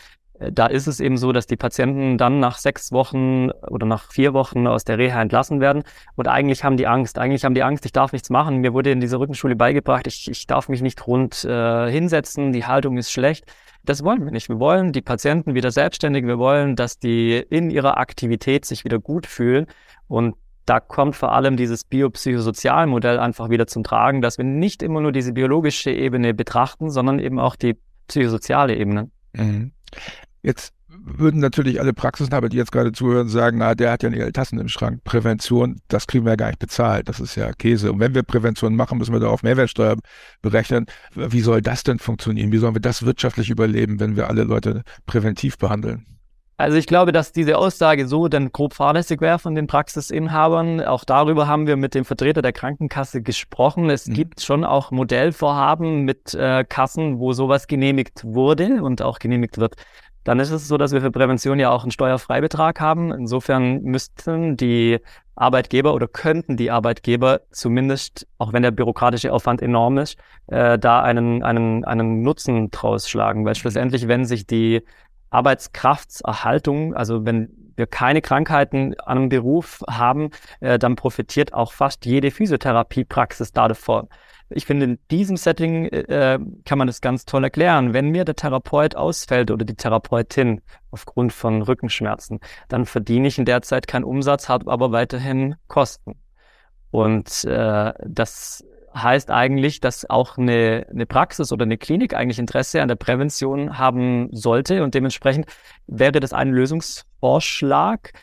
da 0.52 0.68
ist 0.68 0.88
es 0.88 1.00
eben 1.00 1.18
so, 1.18 1.32
dass 1.32 1.46
die 1.46 1.58
Patienten 1.58 2.18
dann 2.18 2.40
nach 2.40 2.58
sechs 2.58 2.92
Wochen 2.92 3.52
oder 3.70 3.86
nach 3.86 4.12
vier 4.12 4.34
Wochen 4.34 4.66
aus 4.68 4.84
der 4.84 4.98
Reha 4.98 5.22
entlassen 5.22 5.60
werden. 5.60 5.84
Und 6.16 6.28
eigentlich 6.28 6.64
haben 6.64 6.78
die 6.78 6.88
Angst. 6.88 7.20
Eigentlich 7.20 7.46
haben 7.46 7.54
die 7.54 7.64
Angst, 7.64 7.86
ich 7.86 7.92
darf 7.92 8.14
nichts 8.14 8.30
machen. 8.30 8.58
Mir 8.58 8.74
wurde 8.74 8.92
in 8.92 9.00
dieser 9.00 9.20
Rückenschule 9.20 9.56
beigebracht, 9.56 10.08
ich, 10.08 10.30
ich 10.30 10.48
darf 10.48 10.70
mich 10.70 10.82
nicht 10.82 11.06
rund 11.06 11.44
äh, 11.44 11.92
hinsetzen, 11.92 12.54
die 12.54 12.66
Haltung 12.66 12.98
ist 12.98 13.12
schlecht. 13.12 13.46
Das 13.84 14.04
wollen 14.04 14.24
wir 14.24 14.32
nicht. 14.32 14.48
Wir 14.48 14.60
wollen 14.60 14.92
die 14.94 15.02
Patienten 15.02 15.56
wieder 15.56 15.72
selbstständig. 15.72 16.26
Wir 16.26 16.38
wollen, 16.38 16.76
dass 16.76 17.00
die 17.00 17.34
in 17.50 17.70
ihrer 17.70 17.98
Aktivität 17.98 18.66
sich 18.66 18.86
wieder 18.86 19.00
gut 19.00 19.26
fühlen. 19.26 19.66
Und 20.08 20.36
da 20.66 20.80
kommt 20.80 21.16
vor 21.16 21.32
allem 21.34 21.58
dieses 21.58 21.84
biopsychosozialmodell 21.84 23.20
einfach 23.20 23.50
wieder 23.50 23.68
zum 23.68 23.84
Tragen, 23.84 24.22
dass 24.22 24.38
wir 24.38 24.46
nicht 24.46 24.84
immer 24.84 25.02
nur 25.02 25.12
diese 25.12 25.34
biologische 25.34 25.92
Ebene 25.92 26.34
betrachten, 26.34 26.92
sondern 26.92 27.20
eben 27.20 27.40
auch 27.40 27.56
die 27.56 27.76
psychosoziale 28.08 28.76
Ebene. 28.76 29.10
Mhm. 29.34 29.72
Jetzt 30.44 30.74
würden 30.88 31.40
natürlich 31.40 31.80
alle 31.80 31.94
Praxisinhaber, 31.94 32.50
die 32.50 32.58
jetzt 32.58 32.72
gerade 32.72 32.92
zuhören, 32.92 33.28
sagen, 33.28 33.60
na, 33.60 33.76
der 33.76 33.92
hat 33.92 34.04
ja 34.04 34.10
nicht 34.10 34.22
alle 34.22 34.34
Tassen 34.34 34.60
im 34.60 34.68
Schrank. 34.68 35.04
Prävention, 35.04 35.80
das 35.88 36.08
kriegen 36.08 36.26
wir 36.26 36.32
ja 36.32 36.36
gar 36.36 36.48
nicht 36.48 36.60
bezahlt. 36.60 37.10
Das 37.10 37.20
ist 37.20 37.36
ja 37.36 37.52
Käse. 37.54 37.92
Und 37.92 38.00
wenn 38.00 38.14
wir 38.14 38.24
Prävention 38.24 38.76
machen, 38.76 38.98
müssen 38.98 39.14
wir 39.14 39.20
da 39.20 39.28
auf 39.28 39.44
Mehrwertsteuer 39.44 39.96
berechnen. 40.42 40.86
Wie 41.16 41.42
soll 41.42 41.62
das 41.62 41.84
denn 41.84 42.00
funktionieren? 42.00 42.52
Wie 42.52 42.58
sollen 42.58 42.76
wir 42.76 42.82
das 42.82 43.06
wirtschaftlich 43.06 43.50
überleben, 43.50 44.00
wenn 44.00 44.16
wir 44.16 44.30
alle 44.30 44.44
Leute 44.44 44.84
präventiv 45.06 45.58
behandeln? 45.58 46.06
Also 46.62 46.78
ich 46.78 46.86
glaube, 46.86 47.12
dass 47.12 47.32
diese 47.32 47.58
Aussage 47.58 48.08
so 48.08 48.28
dann 48.28 48.52
grob 48.52 48.76
fahrlässig 48.76 49.20
wäre 49.20 49.40
von 49.40 49.56
den 49.56 49.66
Praxisinhabern. 49.66 50.82
Auch 50.82 51.04
darüber 51.04 51.48
haben 51.48 51.66
wir 51.66 51.76
mit 51.76 51.96
dem 51.96 52.06
Vertreter 52.06 52.44
der 52.44 52.54
Krankenkasse 52.54 53.24
gesprochen. 53.24 53.90
Es 53.90 54.06
mhm. 54.06 54.14
gibt 54.14 54.42
schon 54.42 54.64
auch 54.64 54.92
Modellvorhaben 54.92 56.04
mit 56.04 56.36
äh, 56.36 56.64
Kassen, 56.64 57.18
wo 57.18 57.34
sowas 57.34 57.66
genehmigt 57.66 58.24
wurde 58.24 58.84
und 58.84 59.02
auch 59.02 59.18
genehmigt 59.18 59.58
wird. 59.58 59.74
Dann 60.24 60.40
ist 60.40 60.52
es 60.52 60.68
so, 60.68 60.78
dass 60.78 60.92
wir 60.92 61.02
für 61.02 61.12
Prävention 61.12 61.60
ja 61.60 61.72
auch 61.72 61.84
einen 61.84 61.92
Steuerfreibetrag 61.92 62.80
haben. 62.80 63.12
Insofern 63.12 63.82
müssten 63.82 64.56
die 64.56 65.00
Arbeitgeber 65.36 65.94
oder 65.96 66.08
könnten 66.08 66.58
die 66.58 66.70
Arbeitgeber 66.70 67.42
zumindest, 67.52 68.28
auch 68.38 68.54
wenn 68.54 68.62
der 68.62 68.72
bürokratische 68.72 69.34
Aufwand 69.34 69.62
enorm 69.62 69.98
ist, 69.98 70.18
äh, 70.48 70.78
da 70.78 71.02
einen, 71.02 71.44
einen, 71.44 71.84
einen 71.86 72.22
Nutzen 72.22 72.70
draus 72.70 73.10
schlagen. 73.10 73.46
Weil 73.46 73.56
schlussendlich, 73.56 74.08
wenn 74.08 74.26
sich 74.26 74.46
die 74.46 74.84
Arbeitskraftserhaltung, 75.32 76.94
also 76.94 77.26
wenn 77.26 77.50
wir 77.76 77.88
keine 77.88 78.22
Krankheiten 78.22 78.94
an 79.00 79.18
einem 79.18 79.30
Beruf 79.30 79.82
haben, 79.90 80.30
äh, 80.60 80.78
dann 80.78 80.96
profitiert 80.96 81.54
auch 81.54 81.72
fast 81.72 82.06
jede 82.06 82.30
Physiotherapiepraxis 82.30 83.54
davon. 83.54 84.08
Ich 84.54 84.66
finde, 84.66 84.86
in 84.86 85.00
diesem 85.10 85.38
Setting 85.38 85.86
äh, 85.86 86.40
kann 86.66 86.78
man 86.78 86.88
das 86.88 87.02
ganz 87.02 87.26
toll 87.26 87.44
erklären. 87.44 87.94
Wenn 87.94 88.10
mir 88.10 88.26
der 88.26 88.36
Therapeut 88.36 88.96
ausfällt 88.96 89.52
oder 89.52 89.66
die 89.66 89.76
Therapeutin 89.76 90.62
aufgrund 90.92 91.34
von 91.34 91.62
Rückenschmerzen, 91.62 92.40
dann 92.68 92.86
verdiene 92.86 93.28
ich 93.28 93.38
in 93.38 93.46
der 93.46 93.62
Zeit 93.62 93.88
keinen 93.88 94.04
Umsatz, 94.04 94.50
habe 94.50 94.72
aber 94.72 94.92
weiterhin 94.92 95.56
Kosten. 95.68 96.16
Und 96.92 97.46
äh, 97.46 97.94
das 98.06 98.64
heißt 98.94 99.32
eigentlich, 99.32 99.80
dass 99.80 100.10
auch 100.10 100.38
eine, 100.38 100.86
eine 100.90 101.06
Praxis 101.06 101.52
oder 101.52 101.64
eine 101.64 101.78
Klinik 101.78 102.14
eigentlich 102.14 102.40
Interesse 102.40 102.82
an 102.82 102.90
der 102.90 102.96
Prävention 102.96 103.78
haben 103.78 104.30
sollte. 104.32 104.84
Und 104.84 104.94
dementsprechend 104.94 105.46
wäre 105.88 106.20
das 106.20 106.34
ein 106.34 106.50
Lösungsvorschlag, 106.50 108.14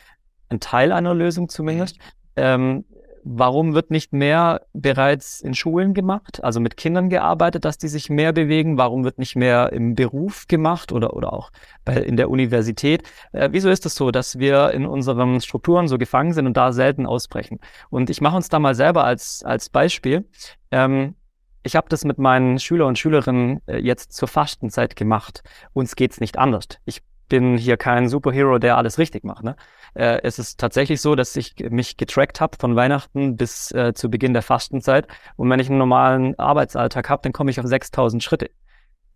ein 0.49 0.59
Teil 0.59 0.91
einer 0.91 1.13
Lösung 1.13 1.49
zumindest, 1.49 1.97
ähm, 2.35 2.85
Warum 3.31 3.75
wird 3.75 3.91
nicht 3.91 4.11
mehr 4.11 4.65
bereits 4.73 5.39
in 5.39 5.53
Schulen 5.53 5.93
gemacht, 5.93 6.43
also 6.43 6.59
mit 6.59 6.77
Kindern 6.77 7.09
gearbeitet, 7.09 7.63
dass 7.63 7.77
die 7.77 7.87
sich 7.87 8.09
mehr 8.09 8.33
bewegen? 8.33 8.79
Warum 8.79 9.03
wird 9.03 9.19
nicht 9.19 9.35
mehr 9.35 9.71
im 9.71 9.93
Beruf 9.93 10.47
gemacht 10.47 10.91
oder, 10.91 11.13
oder 11.13 11.31
auch 11.31 11.51
bei, 11.85 11.97
in 11.97 12.17
der 12.17 12.31
Universität? 12.31 13.03
Äh, 13.31 13.49
wieso 13.51 13.69
ist 13.69 13.85
es 13.85 13.93
das 13.93 13.95
so, 13.95 14.09
dass 14.09 14.39
wir 14.39 14.71
in 14.71 14.87
unseren 14.87 15.41
Strukturen 15.41 15.87
so 15.87 15.99
gefangen 15.99 16.33
sind 16.33 16.47
und 16.47 16.57
da 16.57 16.71
selten 16.71 17.05
ausbrechen? 17.05 17.59
Und 17.91 18.09
ich 18.09 18.19
mache 18.19 18.35
uns 18.35 18.49
da 18.49 18.57
mal 18.57 18.73
selber 18.73 19.03
als, 19.03 19.43
als 19.45 19.69
Beispiel. 19.69 20.27
Ähm, 20.71 21.13
ich 21.61 21.75
habe 21.75 21.87
das 21.87 22.05
mit 22.05 22.17
meinen 22.17 22.57
Schüler 22.57 22.87
und 22.87 22.97
Schülerinnen 22.97 23.61
äh, 23.67 23.77
jetzt 23.77 24.13
zur 24.13 24.27
Fastenzeit 24.27 24.95
gemacht. 24.95 25.43
Uns 25.73 25.95
geht's 25.95 26.19
nicht 26.19 26.39
anders. 26.39 26.65
Ich 26.83 27.03
bin 27.29 27.57
hier 27.57 27.77
kein 27.77 28.09
Superhero, 28.09 28.57
der 28.59 28.77
alles 28.77 28.97
richtig 28.97 29.23
macht. 29.23 29.43
Ne? 29.43 29.55
Äh, 29.93 30.19
es 30.23 30.39
ist 30.39 30.59
tatsächlich 30.59 31.01
so, 31.01 31.15
dass 31.15 31.35
ich 31.35 31.55
mich 31.69 31.97
getrackt 31.97 32.41
habe 32.41 32.57
von 32.59 32.75
Weihnachten 32.75 33.37
bis 33.37 33.71
äh, 33.71 33.93
zu 33.93 34.09
Beginn 34.09 34.33
der 34.33 34.41
Fastenzeit. 34.41 35.07
Und 35.35 35.49
wenn 35.49 35.59
ich 35.59 35.69
einen 35.69 35.77
normalen 35.77 36.37
Arbeitsalltag 36.37 37.09
habe, 37.09 37.21
dann 37.23 37.33
komme 37.33 37.51
ich 37.51 37.59
auf 37.59 37.65
6000 37.65 38.23
Schritte. 38.23 38.49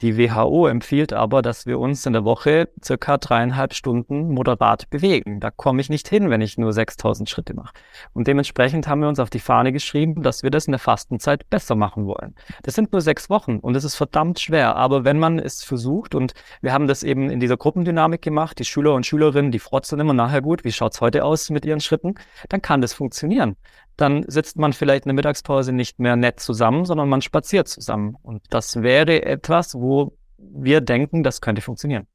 Die 0.04 0.18
WHO 0.18 0.68
empfiehlt 0.68 1.14
aber, 1.14 1.42
dass 1.42 1.66
wir 1.66 1.80
uns 1.80 2.06
in 2.06 2.12
der 2.12 2.26
Woche 2.26 2.68
circa 2.84 3.18
dreieinhalb 3.18 3.74
Stunden 3.74 4.34
moderat 4.34 4.90
bewegen. 4.90 5.40
Da 5.40 5.50
komme 5.50 5.80
ich 5.80 5.90
nicht 5.90 6.10
hin, 6.10 6.30
wenn 6.30 6.42
ich 6.42 6.58
nur 6.58 6.74
6000 6.74 7.30
Schritte 7.30 7.54
mache. 7.54 7.74
Und 8.12 8.28
dementsprechend 8.28 8.86
haben 8.86 9.00
wir 9.00 9.08
uns 9.08 9.22
auf 9.22 9.30
die 9.30 9.40
Fahne 9.40 9.72
geschrieben, 9.72 10.22
dass 10.22 10.44
wir 10.44 10.52
das 10.52 10.66
in 10.66 10.74
der 10.74 10.80
Fastenzeit 10.80 11.50
besser 11.50 11.76
machen 11.76 12.06
wollen. 12.06 12.36
Das 12.64 12.76
sind 12.76 12.92
nur 12.92 13.00
sechs 13.00 13.30
Wochen 13.30 13.60
und 13.60 13.78
es 13.78 13.86
ist 13.86 13.96
verdammt 13.96 14.42
schwer. 14.42 14.76
Aber 14.76 15.06
wenn 15.06 15.20
man 15.20 15.40
es 15.40 15.64
versucht 15.64 16.16
und 16.16 16.34
wir 16.60 16.74
haben 16.74 16.88
das 16.88 17.04
eben 17.04 17.30
in 17.30 17.40
dieser 17.40 17.56
Gruppendynamik 17.56 18.22
gemacht, 18.22 18.60
die 18.60 18.66
Schüler 18.66 18.96
und 18.96 19.06
Schülerinnen, 19.06 19.54
die 19.54 19.60
frotzen 19.60 20.02
immer 20.02 20.14
nachher 20.14 20.42
gut, 20.42 20.66
wie 20.66 20.74
schaut's 20.74 21.00
heute 21.00 21.24
aus 21.24 21.50
mit 21.50 21.64
ihren 21.64 21.80
Schritten, 21.80 22.16
dann 22.50 22.62
kann 22.62 22.82
das 22.82 22.92
funktionieren 22.92 23.56
dann 23.98 24.24
sitzt 24.28 24.58
man 24.58 24.74
vielleicht 24.74 25.06
in 25.06 25.10
der 25.10 25.16
Mittagspause 25.16 25.72
nicht 25.72 26.00
mehr 26.00 26.16
nett 26.16 26.40
zusammen, 26.40 26.86
sondern 26.86 27.10
man 27.10 27.22
spaziert 27.22 27.68
zusammen. 27.68 28.16
Und 28.22 28.42
das 28.50 28.82
wäre 28.82 29.24
etwas, 29.24 29.76
wo 29.76 30.18
wir 30.38 30.82
denken, 30.82 31.24
das 31.24 31.42
könnte 31.42 31.62
funktionieren. 31.62 32.08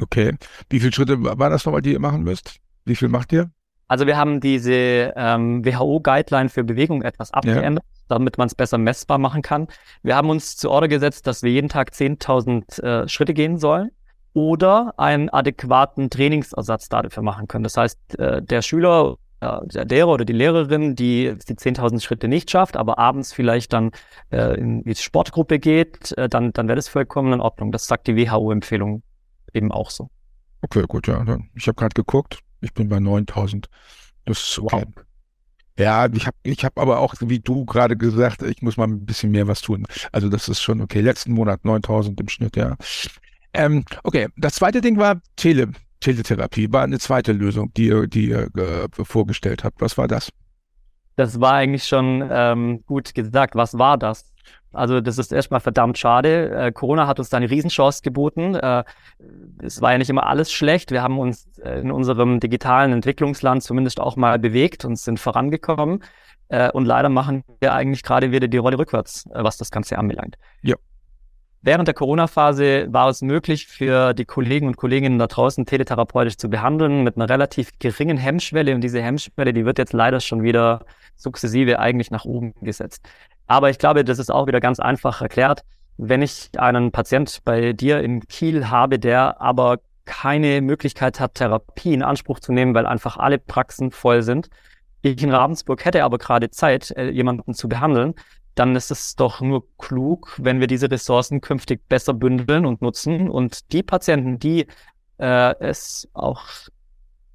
Okay. 0.00 0.34
Wie 0.68 0.80
viele 0.80 0.92
Schritte 0.92 1.22
war 1.22 1.50
das 1.50 1.64
nochmal, 1.64 1.82
die 1.82 1.92
ihr 1.92 2.00
machen 2.00 2.22
müsst? 2.22 2.56
Wie 2.84 2.96
viel 2.96 3.08
macht 3.08 3.32
ihr? 3.32 3.50
Also 3.88 4.06
wir 4.06 4.16
haben 4.16 4.40
diese 4.40 5.12
ähm, 5.16 5.64
WHO-Guideline 5.64 6.48
für 6.48 6.62
Bewegung 6.62 7.02
etwas 7.02 7.32
abgeändert, 7.32 7.84
ja. 7.84 8.02
damit 8.08 8.38
man 8.38 8.46
es 8.46 8.54
besser 8.54 8.78
messbar 8.78 9.18
machen 9.18 9.42
kann. 9.42 9.66
Wir 10.02 10.14
haben 10.14 10.30
uns 10.30 10.56
zu 10.56 10.70
Order 10.70 10.86
gesetzt, 10.86 11.26
dass 11.26 11.42
wir 11.42 11.50
jeden 11.50 11.68
Tag 11.68 11.90
10.000 11.90 12.82
äh, 12.82 13.08
Schritte 13.08 13.34
gehen 13.34 13.58
sollen 13.58 13.90
oder 14.32 14.94
einen 14.96 15.28
adäquaten 15.28 16.08
Trainingsersatz 16.08 16.88
dafür 16.88 17.24
machen 17.24 17.48
können. 17.48 17.64
Das 17.64 17.76
heißt, 17.76 18.18
äh, 18.18 18.42
der 18.42 18.62
Schüler 18.62 19.16
der 19.40 19.86
Lehrer 19.86 20.08
oder 20.08 20.24
die 20.24 20.32
Lehrerin, 20.32 20.94
die 20.94 21.34
die 21.48 21.54
10.000 21.54 22.02
Schritte 22.02 22.28
nicht 22.28 22.50
schafft, 22.50 22.76
aber 22.76 22.98
abends 22.98 23.32
vielleicht 23.32 23.72
dann 23.72 23.90
äh, 24.30 24.58
in 24.58 24.84
die 24.84 24.94
Sportgruppe 24.94 25.58
geht, 25.58 26.12
äh, 26.18 26.28
dann, 26.28 26.52
dann 26.52 26.68
wäre 26.68 26.76
das 26.76 26.88
vollkommen 26.88 27.32
in 27.32 27.40
Ordnung. 27.40 27.72
Das 27.72 27.86
sagt 27.86 28.06
die 28.06 28.16
WHO-Empfehlung 28.16 29.02
eben 29.54 29.72
auch 29.72 29.90
so. 29.90 30.10
Okay, 30.62 30.84
gut, 30.86 31.06
ja. 31.06 31.24
Ich 31.54 31.68
habe 31.68 31.76
gerade 31.76 31.94
geguckt, 31.94 32.40
ich 32.60 32.74
bin 32.74 32.88
bei 32.88 32.98
9.000. 32.98 33.64
Das 34.26 34.38
ist 34.38 34.58
okay. 34.58 34.84
Wow. 34.86 35.04
Ja, 35.78 36.06
ich 36.12 36.26
habe 36.26 36.36
ich 36.42 36.62
hab 36.64 36.78
aber 36.78 36.98
auch, 36.98 37.14
wie 37.20 37.38
du 37.38 37.64
gerade 37.64 37.96
gesagt, 37.96 38.42
ich 38.42 38.60
muss 38.60 38.76
mal 38.76 38.86
ein 38.86 39.06
bisschen 39.06 39.30
mehr 39.30 39.48
was 39.48 39.62
tun. 39.62 39.86
Also 40.12 40.28
das 40.28 40.48
ist 40.48 40.60
schon 40.60 40.82
okay. 40.82 41.00
Letzten 41.00 41.32
Monat 41.32 41.64
9000 41.64 42.20
im 42.20 42.28
Schnitt, 42.28 42.56
ja. 42.56 42.76
Ähm, 43.54 43.84
okay, 44.04 44.28
das 44.36 44.56
zweite 44.56 44.82
Ding 44.82 44.98
war 44.98 45.22
Tele. 45.36 45.72
Teletherapie 46.00 46.72
war 46.72 46.82
eine 46.82 46.98
zweite 46.98 47.32
Lösung, 47.32 47.72
die 47.74 47.86
ihr, 47.88 48.06
die 48.06 48.28
ihr 48.30 48.48
äh, 48.56 48.88
vorgestellt 49.04 49.64
habt. 49.64 49.80
Was 49.80 49.96
war 49.98 50.08
das? 50.08 50.30
Das 51.16 51.40
war 51.40 51.54
eigentlich 51.54 51.84
schon 51.84 52.26
ähm, 52.30 52.82
gut 52.86 53.14
gesagt. 53.14 53.54
Was 53.54 53.78
war 53.78 53.98
das? 53.98 54.32
Also 54.72 55.00
das 55.00 55.18
ist 55.18 55.32
erstmal 55.32 55.60
verdammt 55.60 55.98
schade. 55.98 56.50
Äh, 56.50 56.72
Corona 56.72 57.06
hat 57.06 57.18
uns 57.18 57.28
da 57.28 57.36
eine 57.36 57.50
Riesenchance 57.50 58.02
geboten. 58.02 58.54
Äh, 58.54 58.84
es 59.62 59.82
war 59.82 59.92
ja 59.92 59.98
nicht 59.98 60.10
immer 60.10 60.26
alles 60.26 60.52
schlecht. 60.52 60.92
Wir 60.92 61.02
haben 61.02 61.18
uns 61.18 61.48
in 61.64 61.90
unserem 61.90 62.40
digitalen 62.40 62.92
Entwicklungsland 62.92 63.62
zumindest 63.62 64.00
auch 64.00 64.16
mal 64.16 64.38
bewegt 64.38 64.84
und 64.84 64.96
sind 64.96 65.18
vorangekommen. 65.18 66.02
Äh, 66.48 66.70
und 66.72 66.84
leider 66.84 67.08
machen 67.08 67.44
wir 67.60 67.74
eigentlich 67.74 68.02
gerade 68.02 68.32
wieder 68.32 68.48
die 68.48 68.58
Rolle 68.58 68.78
rückwärts, 68.78 69.26
äh, 69.26 69.42
was 69.42 69.56
das 69.56 69.70
Ganze 69.70 69.98
anbelangt. 69.98 70.36
Ja. 70.62 70.76
Während 71.62 71.86
der 71.86 71.94
Corona-Phase 71.94 72.86
war 72.90 73.10
es 73.10 73.20
möglich 73.20 73.66
für 73.66 74.14
die 74.14 74.24
Kollegen 74.24 74.66
und 74.66 74.78
Kolleginnen 74.78 75.18
da 75.18 75.26
draußen 75.26 75.66
teletherapeutisch 75.66 76.38
zu 76.38 76.48
behandeln 76.48 77.04
mit 77.04 77.16
einer 77.16 77.28
relativ 77.28 77.78
geringen 77.78 78.16
Hemmschwelle. 78.16 78.74
Und 78.74 78.80
diese 78.80 79.02
Hemmschwelle, 79.02 79.52
die 79.52 79.66
wird 79.66 79.76
jetzt 79.76 79.92
leider 79.92 80.20
schon 80.20 80.42
wieder 80.42 80.86
sukzessive 81.16 81.78
eigentlich 81.78 82.10
nach 82.10 82.24
oben 82.24 82.54
gesetzt. 82.62 83.06
Aber 83.46 83.68
ich 83.68 83.78
glaube, 83.78 84.04
das 84.04 84.18
ist 84.18 84.30
auch 84.30 84.46
wieder 84.46 84.60
ganz 84.60 84.80
einfach 84.80 85.20
erklärt. 85.20 85.62
Wenn 85.98 86.22
ich 86.22 86.48
einen 86.56 86.92
Patient 86.92 87.40
bei 87.44 87.74
dir 87.74 88.00
in 88.00 88.26
Kiel 88.26 88.70
habe, 88.70 88.98
der 88.98 89.38
aber 89.42 89.80
keine 90.06 90.62
Möglichkeit 90.62 91.20
hat, 91.20 91.34
Therapie 91.34 91.92
in 91.92 92.02
Anspruch 92.02 92.40
zu 92.40 92.52
nehmen, 92.52 92.74
weil 92.74 92.86
einfach 92.86 93.18
alle 93.18 93.36
Praxen 93.36 93.90
voll 93.90 94.22
sind, 94.22 94.48
ich 95.02 95.22
in 95.22 95.32
Ravensburg 95.32 95.84
hätte 95.84 96.04
aber 96.04 96.18
gerade 96.18 96.50
Zeit, 96.50 96.90
äh, 96.90 97.10
jemanden 97.10 97.54
zu 97.54 97.68
behandeln, 97.68 98.14
dann 98.54 98.76
ist 98.76 98.90
es 98.90 99.16
doch 99.16 99.40
nur 99.40 99.64
klug, 99.78 100.36
wenn 100.38 100.60
wir 100.60 100.66
diese 100.66 100.90
Ressourcen 100.90 101.40
künftig 101.40 101.88
besser 101.88 102.14
bündeln 102.14 102.66
und 102.66 102.82
nutzen 102.82 103.30
und 103.30 103.72
die 103.72 103.82
Patienten, 103.82 104.38
die 104.38 104.66
äh, 105.18 105.54
es 105.60 106.08
auch 106.12 106.42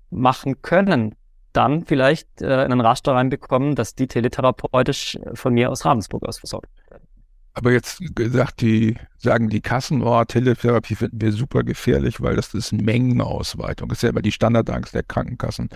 machen 0.10 0.62
können, 0.62 1.15
dann 1.54 1.86
vielleicht 1.86 2.41
äh, 2.41 2.65
in 2.65 2.71
einen 2.71 2.82
Raster 2.82 3.13
reinbekommen, 3.13 3.75
dass 3.75 3.95
die 3.95 4.08
teletherapeutisch 4.08 5.17
von 5.34 5.54
mir 5.54 5.71
aus 5.71 5.86
Ravensburg 5.86 6.23
aus 6.23 6.39
versorgt. 6.39 6.69
Aber 7.54 7.71
jetzt 7.71 8.01
gesagt, 8.15 8.60
die 8.60 8.97
sagen 9.17 9.49
die 9.49 9.62
Kassen, 9.62 10.01
oh, 10.01 10.25
Teletherapie 10.25 10.95
finden 10.95 11.21
wir 11.21 11.32
super 11.32 11.63
gefährlich, 11.63 12.19
weil 12.19 12.36
das 12.36 12.54
ist 12.54 12.73
Mengenausweitung. 12.73 13.88
Das 13.88 13.99
ist 13.99 14.01
ja 14.01 14.10
immer 14.10 14.21
die 14.21 14.34
Standardangst 14.34 14.93
der 14.93 15.04
Krankenkassen. 15.04 15.69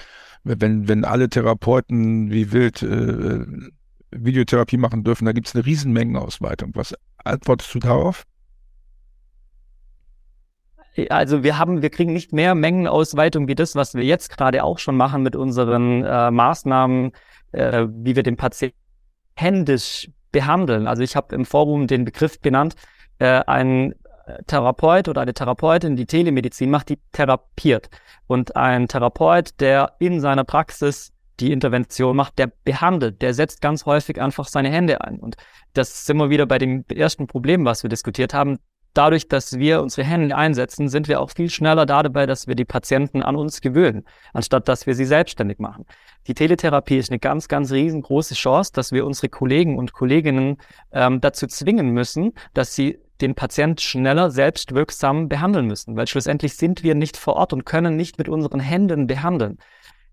Wenn, 0.44 0.90
wenn 0.90 1.06
alle 1.06 1.30
Therapeuten 1.30 2.32
wie 2.32 2.52
wild 2.52 2.84
äh, 2.84 3.46
Videotherapie 4.12 4.78
machen 4.78 5.04
dürfen. 5.04 5.26
Da 5.26 5.32
gibt 5.32 5.48
es 5.48 5.56
eine 5.56 5.66
Riesenmengenausweitung. 5.66 6.72
Was 6.76 6.96
antwortest 7.24 7.74
du 7.74 7.80
darauf? 7.80 8.26
Also 11.10 11.44
wir 11.44 11.58
haben, 11.58 11.82
wir 11.82 11.90
kriegen 11.90 12.14
nicht 12.14 12.34
mehr 12.34 12.56
Mengenausweitung 12.56 13.48
wie 13.48 13.56
das, 13.56 13.76
was 13.76 13.94
wir 13.94 14.04
jetzt 14.04 14.36
gerade 14.36 14.64
auch 14.64 14.80
schon 14.80 14.98
machen 14.98 15.24
mit 15.24 15.36
unseren 15.36 16.04
äh, 16.04 16.32
Maßnahmen, 16.32 17.12
äh, 17.52 17.88
wie 17.90 18.16
wir 18.16 18.24
den 18.24 18.36
Patienten 18.36 18.76
händisch 19.36 20.10
behandeln. 20.32 20.88
Also 20.88 21.04
ich 21.04 21.16
habe 21.16 21.34
im 21.36 21.46
Forum 21.46 21.88
den 21.88 22.04
Begriff 22.04 22.42
benannt, 22.42 22.76
äh, 23.20 23.42
ein 23.48 23.96
Therapeut 24.48 25.08
oder 25.08 25.22
eine 25.22 25.34
Therapeutin, 25.34 25.96
die 25.96 26.06
Telemedizin 26.06 26.70
macht, 26.70 26.90
die 26.90 27.00
therapiert. 27.12 27.90
Und 28.28 28.56
ein 28.56 28.88
Therapeut, 28.88 29.60
der 29.60 29.94
in 30.00 30.20
seiner 30.20 30.44
Praxis 30.44 31.12
die 31.40 31.52
Intervention 31.52 32.16
macht, 32.16 32.38
der 32.40 32.52
behandelt, 32.64 33.22
der 33.22 33.34
setzt 33.34 33.62
ganz 33.62 33.86
häufig 33.86 34.22
einfach 34.22 34.48
seine 34.48 34.70
Hände 34.70 35.02
ein. 35.02 35.20
Und 35.20 35.36
das 35.74 36.06
sind 36.06 36.18
wir 36.18 36.30
wieder 36.30 36.46
bei 36.46 36.58
dem 36.58 36.86
ersten 36.90 37.28
Problem, 37.28 37.66
was 37.66 37.84
wir 37.84 37.90
diskutiert 37.90 38.34
haben. 38.34 38.60
Dadurch, 38.96 39.28
dass 39.28 39.60
wir 39.60 39.82
unsere 39.82 40.06
Hände 40.06 40.36
einsetzen, 40.36 40.90
sind 40.90 41.08
wir 41.08 41.22
auch 41.22 41.30
viel 41.30 41.50
schneller 41.50 41.86
da 41.86 42.02
dabei, 42.02 42.26
dass 42.26 42.48
wir 42.48 42.56
die 42.56 42.66
Patienten 42.66 43.22
an 43.22 43.36
uns 43.36 43.62
gewöhnen, 43.62 44.04
anstatt 44.34 44.68
dass 44.68 44.88
wir 44.88 44.96
sie 44.96 45.06
selbstständig 45.06 45.60
machen. 45.60 45.86
Die 46.28 46.34
Teletherapie 46.34 46.98
ist 46.98 47.12
eine 47.12 47.20
ganz, 47.20 47.48
ganz 47.48 47.72
riesengroße 47.72 48.34
Chance, 48.34 48.72
dass 48.74 48.92
wir 48.92 49.06
unsere 49.06 49.30
Kollegen 49.30 49.78
und 49.78 49.94
Kolleginnen 49.94 50.58
ähm, 50.92 51.22
dazu 51.22 51.46
zwingen 51.46 51.92
müssen, 51.92 52.34
dass 52.54 52.74
sie 52.74 53.00
den 53.22 53.36
Patient 53.36 53.82
schneller 53.82 54.32
selbstwirksam 54.32 55.30
behandeln 55.30 55.68
müssen, 55.68 55.96
weil 55.96 56.08
schlussendlich 56.08 56.56
sind 56.56 56.84
wir 56.84 56.96
nicht 56.96 57.18
vor 57.18 57.36
Ort 57.36 57.54
und 57.54 57.66
können 57.66 57.96
nicht 57.96 58.18
mit 58.18 58.30
unseren 58.30 58.60
Händen 58.60 59.08
behandeln. 59.08 59.60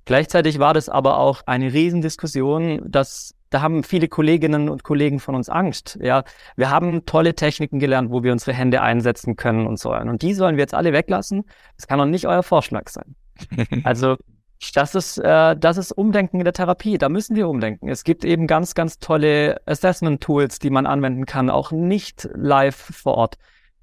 Gleichzeitig 0.06 0.58
war 0.58 0.72
das 0.72 0.88
aber 0.88 1.18
auch 1.18 1.42
eine 1.46 1.72
Riesendiskussion, 1.72 2.80
dass 2.86 3.34
da 3.50 3.60
haben 3.60 3.84
viele 3.84 4.08
Kolleginnen 4.08 4.68
und 4.68 4.82
Kollegen 4.82 5.20
von 5.20 5.34
uns 5.34 5.48
Angst. 5.48 5.98
Ja, 6.00 6.24
wir 6.56 6.70
haben 6.70 7.06
tolle 7.06 7.34
Techniken 7.34 7.78
gelernt, 7.78 8.10
wo 8.10 8.22
wir 8.22 8.32
unsere 8.32 8.52
Hände 8.52 8.82
einsetzen 8.82 9.36
können 9.36 9.66
und 9.66 9.78
sollen. 9.78 10.08
Und 10.08 10.22
die 10.22 10.34
sollen 10.34 10.56
wir 10.56 10.62
jetzt 10.62 10.74
alle 10.74 10.92
weglassen. 10.92 11.44
Das 11.76 11.86
kann 11.86 11.98
doch 11.98 12.06
nicht 12.06 12.26
euer 12.26 12.42
Vorschlag 12.42 12.88
sein. 12.88 13.14
Also 13.84 14.16
das 14.74 14.94
ist, 14.94 15.18
äh, 15.18 15.54
das 15.56 15.76
ist 15.76 15.92
Umdenken 15.92 16.38
in 16.38 16.44
der 16.44 16.54
Therapie. 16.54 16.98
Da 16.98 17.08
müssen 17.08 17.36
wir 17.36 17.48
umdenken. 17.48 17.88
Es 17.88 18.04
gibt 18.04 18.24
eben 18.24 18.46
ganz, 18.46 18.74
ganz 18.74 18.98
tolle 18.98 19.60
Assessment-Tools, 19.66 20.58
die 20.58 20.70
man 20.70 20.86
anwenden 20.86 21.26
kann, 21.26 21.50
auch 21.50 21.72
nicht 21.72 22.28
live 22.34 22.76
vor 22.76 23.14
Ort. 23.14 23.38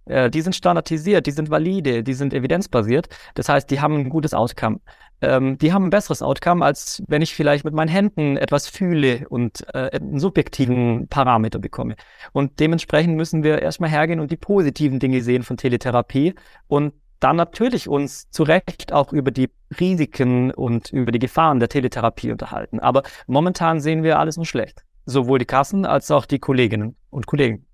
Äh, 0.06 0.30
die 0.30 0.42
sind 0.42 0.56
standardisiert, 0.56 1.26
die 1.26 1.32
sind 1.32 1.50
valide, 1.50 2.04
die 2.04 2.14
sind 2.14 2.34
evidenzbasiert. 2.34 3.08
Das 3.36 3.50
heißt, 3.50 3.70
die 3.70 3.80
haben 3.80 3.96
ein 3.96 4.10
gutes 4.10 4.34
Outcome. 4.34 4.80
Ähm, 5.22 5.58
die 5.58 5.72
haben 5.72 5.86
ein 5.86 5.90
besseres 5.90 6.22
Outcome, 6.22 6.66
als 6.66 7.02
wenn 7.08 7.22
ich 7.22 7.34
vielleicht 7.34 7.64
mit 7.64 7.74
meinen 7.74 7.88
Händen 7.88 8.36
etwas 8.38 8.68
fühle 8.68 9.28
und 9.30 9.66
äh, 9.74 9.90
einen 9.92 10.20
subjektiven 10.20 11.08
Parameter 11.08 11.60
bekomme. 11.60 11.96
Und 12.34 12.60
dementsprechend 12.60 13.16
müssen 13.16 13.44
wir 13.44 13.62
erstmal 13.62 13.90
hergehen 13.90 14.20
und 14.20 14.32
die 14.32 14.38
positiven 14.38 15.00
Dinge 15.00 15.22
sehen 15.22 15.44
von 15.44 15.58
Teletherapie 15.58 16.36
und 16.68 16.94
dann 17.22 17.38
natürlich 17.38 17.88
uns 17.88 18.30
zu 18.32 18.44
Recht 18.44 18.92
auch 18.92 19.14
über 19.14 19.32
die 19.32 19.50
Risiken 19.80 20.52
und 20.52 20.92
über 20.92 21.14
die 21.14 21.20
Gefahren 21.20 21.60
der 21.60 21.70
Teletherapie 21.70 22.32
unterhalten. 22.32 22.82
Aber 22.82 23.04
momentan 23.28 23.80
sehen 23.80 24.04
wir 24.04 24.20
alles 24.20 24.36
nur 24.36 24.46
schlecht. 24.46 24.84
Sowohl 25.06 25.40
die 25.40 25.46
Kassen 25.46 25.86
als 25.86 26.12
auch 26.12 26.26
die 26.26 26.40
Kolleginnen 26.40 26.98
und 27.10 27.26
Kollegen. 27.26 27.66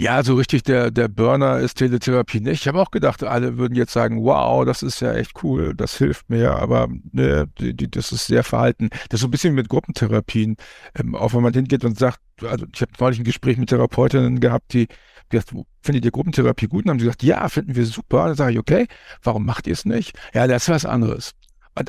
Ja, 0.00 0.22
so 0.22 0.36
richtig 0.36 0.62
der, 0.62 0.92
der 0.92 1.08
Burner 1.08 1.58
ist 1.58 1.74
Teletherapie 1.74 2.38
nicht. 2.38 2.60
Ich 2.60 2.68
habe 2.68 2.80
auch 2.80 2.92
gedacht, 2.92 3.24
alle 3.24 3.58
würden 3.58 3.74
jetzt 3.74 3.92
sagen, 3.92 4.22
wow, 4.22 4.64
das 4.64 4.84
ist 4.84 5.00
ja 5.00 5.12
echt 5.12 5.42
cool, 5.42 5.74
das 5.74 5.98
hilft 5.98 6.30
mir, 6.30 6.52
aber 6.54 6.86
ne, 7.10 7.48
die, 7.58 7.74
die, 7.74 7.90
das 7.90 8.12
ist 8.12 8.28
sehr 8.28 8.44
verhalten. 8.44 8.90
Das 9.08 9.18
ist 9.18 9.22
so 9.22 9.26
ein 9.26 9.32
bisschen 9.32 9.56
mit 9.56 9.68
Gruppentherapien. 9.68 10.56
Ähm, 10.94 11.16
auch 11.16 11.34
wenn 11.34 11.42
man 11.42 11.52
hingeht 11.52 11.84
und 11.84 11.98
sagt, 11.98 12.20
also 12.44 12.64
ich 12.72 12.80
habe 12.80 12.92
neulich 13.00 13.18
ein 13.18 13.24
Gespräch 13.24 13.56
mit 13.56 13.70
Therapeutinnen 13.70 14.38
gehabt, 14.38 14.72
die 14.72 14.86
gesagt, 15.30 15.52
findet 15.82 16.04
ihr 16.04 16.12
Gruppentherapie 16.12 16.68
gut? 16.68 16.84
Und 16.84 16.90
haben 16.92 17.00
sie 17.00 17.06
gesagt, 17.06 17.24
ja, 17.24 17.48
finden 17.48 17.74
wir 17.74 17.84
super. 17.84 18.26
Dann 18.28 18.36
sage 18.36 18.52
ich, 18.52 18.58
okay, 18.60 18.86
warum 19.24 19.44
macht 19.44 19.66
ihr 19.66 19.72
es 19.72 19.84
nicht? 19.84 20.16
Ja, 20.32 20.46
das 20.46 20.62
ist 20.62 20.68
was 20.68 20.84
anderes. 20.86 21.34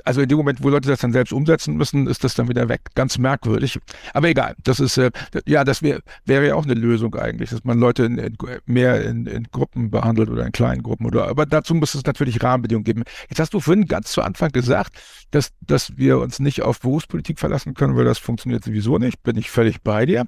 Also 0.06 0.22
in 0.22 0.30
dem 0.30 0.38
Moment, 0.38 0.64
wo 0.64 0.70
Leute 0.70 0.90
das 0.90 1.00
dann 1.00 1.14
selbst 1.14 1.32
umsetzen 1.32 1.76
müssen, 1.76 2.08
ist 2.08 2.24
das 2.24 2.36
dann 2.36 2.50
wieder 2.50 2.70
weg. 2.70 2.82
Ganz 2.96 3.18
merkwürdig. 3.18 3.80
Aber 4.14 4.28
egal, 4.28 4.56
das 4.64 4.80
ist, 4.80 4.98
äh, 4.98 5.12
ja, 5.46 5.64
das 5.64 5.82
wär, 5.82 6.02
wäre 6.26 6.48
ja 6.48 6.56
auch 6.56 6.66
eine 6.66 6.74
Lösung 6.74 7.16
eigentlich, 7.16 7.50
dass 7.50 7.64
man 7.64 7.80
Leute 7.80 8.06
in, 8.06 8.18
in, 8.18 8.38
mehr 8.66 9.04
in, 9.04 9.26
in, 9.26 9.44
Gruppen 9.52 9.90
behandelt 9.92 10.30
oder 10.30 10.46
in 10.46 10.52
kleinen 10.52 10.84
Gruppen. 10.84 11.06
Oder, 11.06 11.28
aber 11.28 11.46
dazu 11.46 11.74
muss 11.76 11.94
es 11.96 12.06
natürlich 12.06 12.42
Rahmenbedingungen 12.44 12.84
geben. 12.84 13.04
Jetzt 13.30 13.40
hast 13.40 13.54
du 13.54 13.60
vorhin 13.60 13.86
ganz 13.86 14.12
zu 14.12 14.22
Anfang 14.22 14.52
gesagt, 14.52 14.94
dass, 15.32 15.52
dass 15.62 15.98
wir 15.98 16.20
uns 16.20 16.40
nicht 16.40 16.62
auf 16.62 16.80
Berufspolitik 16.80 17.40
verlassen 17.40 17.74
können, 17.74 17.96
weil 17.96 18.06
das 18.06 18.20
funktioniert 18.20 18.64
sowieso 18.64 18.98
nicht. 18.98 19.24
Bin 19.24 19.38
ich 19.38 19.50
völlig 19.50 19.82
bei 19.82 20.06
dir. 20.06 20.26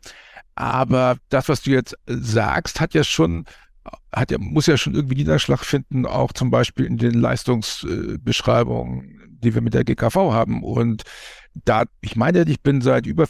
Aber 0.56 1.18
das, 1.30 1.50
was 1.50 1.62
du 1.62 1.72
jetzt 1.72 1.96
sagst, 2.06 2.82
hat 2.82 2.94
ja 2.94 3.04
schon 3.04 3.46
hat 4.12 4.32
ja, 4.32 4.38
muss 4.40 4.68
ja 4.68 4.78
schon 4.78 4.96
irgendwie 4.96 5.16
Niederschlag 5.16 5.66
finden, 5.66 6.06
auch 6.06 6.34
zum 6.34 6.52
Beispiel 6.52 6.86
in 6.86 6.98
den 6.98 7.14
Leistungsbeschreibungen, 7.14 9.40
die 9.44 9.54
wir 9.54 9.62
mit 9.62 9.74
der 9.74 9.84
GKV 9.84 10.16
haben. 10.16 10.64
Und 10.64 11.04
da, 11.54 11.84
ich 12.02 12.16
meine, 12.16 12.44
ich 12.44 12.62
bin 12.62 12.82
seit 12.82 13.06
über 13.06 13.28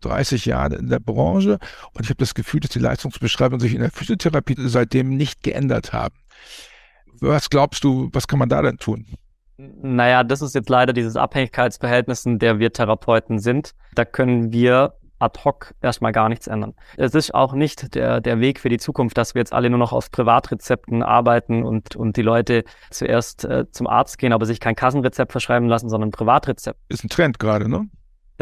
30 0.00 0.46
Jahren 0.46 0.72
in 0.72 0.88
der 0.88 0.98
Branche 0.98 1.58
und 1.92 2.04
ich 2.04 2.10
habe 2.10 2.18
das 2.18 2.34
Gefühl, 2.34 2.60
dass 2.60 2.70
die 2.70 2.80
Leistungsbeschreibungen 2.80 3.60
sich 3.60 3.74
in 3.74 3.80
der 3.80 3.90
Physiotherapie 3.90 4.56
seitdem 4.58 5.16
nicht 5.16 5.42
geändert 5.42 5.92
haben. 5.92 6.14
Was 7.20 7.50
glaubst 7.50 7.84
du, 7.84 8.10
was 8.12 8.26
kann 8.26 8.38
man 8.38 8.48
da 8.48 8.62
denn 8.62 8.78
tun? 8.78 9.06
Naja, 9.56 10.24
das 10.24 10.42
ist 10.42 10.56
jetzt 10.56 10.68
leider 10.68 10.92
dieses 10.92 11.16
Abhängigkeitsverhältnis, 11.16 12.26
in 12.26 12.40
der 12.40 12.58
wir 12.58 12.72
Therapeuten 12.72 13.38
sind. 13.38 13.74
Da 13.94 14.04
können 14.04 14.50
wir 14.50 14.94
ad 15.22 15.44
hoc 15.44 15.74
erstmal 15.80 16.12
gar 16.12 16.28
nichts 16.28 16.46
ändern. 16.46 16.74
Es 16.96 17.14
ist 17.14 17.34
auch 17.34 17.54
nicht 17.54 17.94
der, 17.94 18.20
der 18.20 18.40
Weg 18.40 18.60
für 18.60 18.68
die 18.68 18.78
Zukunft, 18.78 19.16
dass 19.16 19.34
wir 19.34 19.40
jetzt 19.40 19.52
alle 19.52 19.70
nur 19.70 19.78
noch 19.78 19.92
auf 19.92 20.10
Privatrezepten 20.10 21.02
arbeiten 21.02 21.62
und, 21.62 21.96
und 21.96 22.16
die 22.16 22.22
Leute 22.22 22.64
zuerst 22.90 23.44
äh, 23.44 23.70
zum 23.70 23.86
Arzt 23.86 24.18
gehen, 24.18 24.32
aber 24.32 24.46
sich 24.46 24.60
kein 24.60 24.74
Kassenrezept 24.74 25.32
verschreiben 25.32 25.68
lassen, 25.68 25.88
sondern 25.88 26.08
ein 26.08 26.12
Privatrezept. 26.12 26.78
Ist 26.88 27.04
ein 27.04 27.08
Trend 27.08 27.38
gerade, 27.38 27.70
ne? 27.70 27.88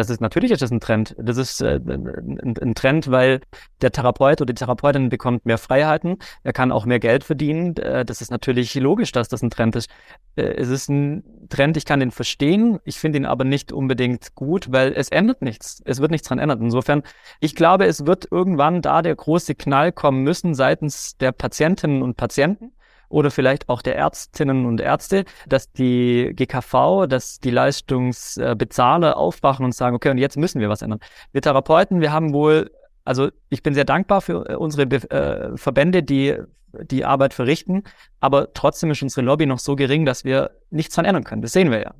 Das 0.00 0.08
ist 0.08 0.22
natürlich 0.22 0.50
ist 0.50 0.62
das 0.62 0.70
ein 0.70 0.80
Trend. 0.80 1.14
Das 1.18 1.36
ist 1.36 1.60
äh, 1.60 1.78
ein, 1.78 2.56
ein, 2.58 2.74
Trend, 2.74 3.10
weil 3.10 3.42
der 3.82 3.92
Therapeut 3.92 4.40
oder 4.40 4.50
die 4.50 4.58
Therapeutin 4.58 5.10
bekommt 5.10 5.44
mehr 5.44 5.58
Freiheiten. 5.58 6.16
Er 6.42 6.54
kann 6.54 6.72
auch 6.72 6.86
mehr 6.86 6.98
Geld 6.98 7.22
verdienen. 7.22 7.76
Äh, 7.76 8.06
das 8.06 8.22
ist 8.22 8.30
natürlich 8.30 8.74
logisch, 8.76 9.12
dass 9.12 9.28
das 9.28 9.42
ein 9.42 9.50
Trend 9.50 9.76
ist. 9.76 9.90
Äh, 10.36 10.54
es 10.54 10.70
ist 10.70 10.88
ein 10.88 11.22
Trend, 11.50 11.76
ich 11.76 11.84
kann 11.84 12.00
den 12.00 12.12
verstehen. 12.12 12.78
Ich 12.84 12.98
finde 12.98 13.18
ihn 13.18 13.26
aber 13.26 13.44
nicht 13.44 13.72
unbedingt 13.72 14.34
gut, 14.34 14.72
weil 14.72 14.94
es 14.94 15.10
ändert 15.10 15.42
nichts. 15.42 15.82
Es 15.84 16.00
wird 16.00 16.12
nichts 16.12 16.26
dran 16.26 16.38
ändern. 16.38 16.62
Insofern, 16.62 17.02
ich 17.40 17.54
glaube, 17.54 17.84
es 17.84 18.06
wird 18.06 18.26
irgendwann 18.30 18.80
da 18.80 19.02
der 19.02 19.14
große 19.14 19.54
Knall 19.54 19.92
kommen 19.92 20.22
müssen 20.22 20.54
seitens 20.54 21.18
der 21.18 21.32
Patientinnen 21.32 22.00
und 22.00 22.16
Patienten 22.16 22.72
oder 23.10 23.30
vielleicht 23.30 23.68
auch 23.68 23.82
der 23.82 23.96
Ärztinnen 23.96 24.64
und 24.64 24.80
Ärzte, 24.80 25.24
dass 25.46 25.70
die 25.72 26.32
GKV, 26.34 27.06
dass 27.06 27.40
die 27.40 27.50
Leistungsbezahler 27.50 29.16
aufwachen 29.16 29.64
und 29.64 29.74
sagen, 29.74 29.96
okay, 29.96 30.10
und 30.10 30.18
jetzt 30.18 30.38
müssen 30.38 30.60
wir 30.60 30.70
was 30.70 30.80
ändern. 30.80 31.00
Wir 31.32 31.42
Therapeuten, 31.42 32.00
wir 32.00 32.12
haben 32.12 32.32
wohl, 32.32 32.70
also 33.04 33.28
ich 33.50 33.62
bin 33.62 33.74
sehr 33.74 33.84
dankbar 33.84 34.22
für 34.22 34.48
äh, 34.48 34.54
unsere 34.54 34.84
äh, 34.84 35.56
Verbände, 35.56 36.02
die 36.02 36.36
die 36.72 37.04
Arbeit 37.04 37.34
verrichten, 37.34 37.82
aber 38.20 38.54
trotzdem 38.54 38.92
ist 38.92 39.02
unsere 39.02 39.26
Lobby 39.26 39.44
noch 39.44 39.58
so 39.58 39.74
gering, 39.74 40.06
dass 40.06 40.24
wir 40.24 40.52
nichts 40.70 40.94
dran 40.94 41.04
ändern 41.04 41.24
können. 41.24 41.42
Das 41.42 41.50
sehen 41.50 41.72
wir 41.72 41.80
ja. 41.80 41.94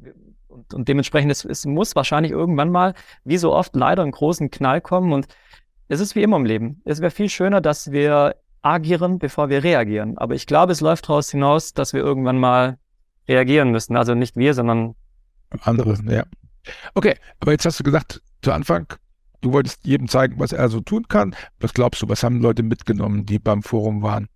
Und, 0.47 0.73
und 0.73 0.89
dementsprechend, 0.89 1.33
es, 1.33 1.45
es 1.45 1.67
muss 1.67 1.97
wahrscheinlich 1.97 2.31
irgendwann 2.31 2.71
mal, 2.71 2.95
wie 3.25 3.37
so 3.37 3.53
oft, 3.53 3.75
leider 3.75 4.03
einen 4.03 4.13
großen 4.13 4.53
Knall 4.53 4.81
kommen 4.81 5.13
und 5.13 5.27
es 5.89 5.99
ist 5.99 6.15
wie 6.15 6.23
immer 6.23 6.37
im 6.37 6.45
Leben. 6.45 6.81
Es 6.85 7.01
wäre 7.01 7.11
viel 7.11 7.29
schöner, 7.29 7.61
dass 7.61 7.91
wir 7.91 8.37
agieren, 8.63 9.19
bevor 9.19 9.49
wir 9.49 9.65
reagieren. 9.65 10.19
Aber 10.19 10.35
ich 10.35 10.47
glaube, 10.47 10.73
es 10.73 10.81
läuft 10.81 11.09
daraus 11.09 11.31
hinaus, 11.31 11.73
dass 11.73 11.93
wir 11.93 12.01
irgendwann 12.01 12.39
mal 12.39 12.79
reagieren 13.29 13.71
müssen. 13.71 13.97
Also 13.97 14.15
nicht 14.15 14.37
wir, 14.37 14.55
sondern 14.55 14.95
andere, 15.63 15.97
ja. 16.05 16.25
Okay, 16.95 17.17
aber 17.41 17.53
jetzt 17.53 17.65
hast 17.65 17.81
du 17.81 17.85
gesagt, 17.85 18.23
zu 18.43 18.53
Anfang, 18.53 18.87
du 19.41 19.53
wolltest 19.53 19.87
jedem 19.87 20.09
zeigen, 20.09 20.39
was 20.39 20.53
er 20.53 20.69
so 20.69 20.81
tun 20.81 21.09
kann. 21.09 21.35
Was 21.59 21.75
glaubst 21.75 22.03
du, 22.03 22.09
was 22.09 22.23
haben 22.23 22.41
Leute 22.41 22.63
mitgenommen, 22.63 23.27
die 23.27 23.39
beim 23.39 23.63
Forum 23.63 24.03
waren? 24.03 24.29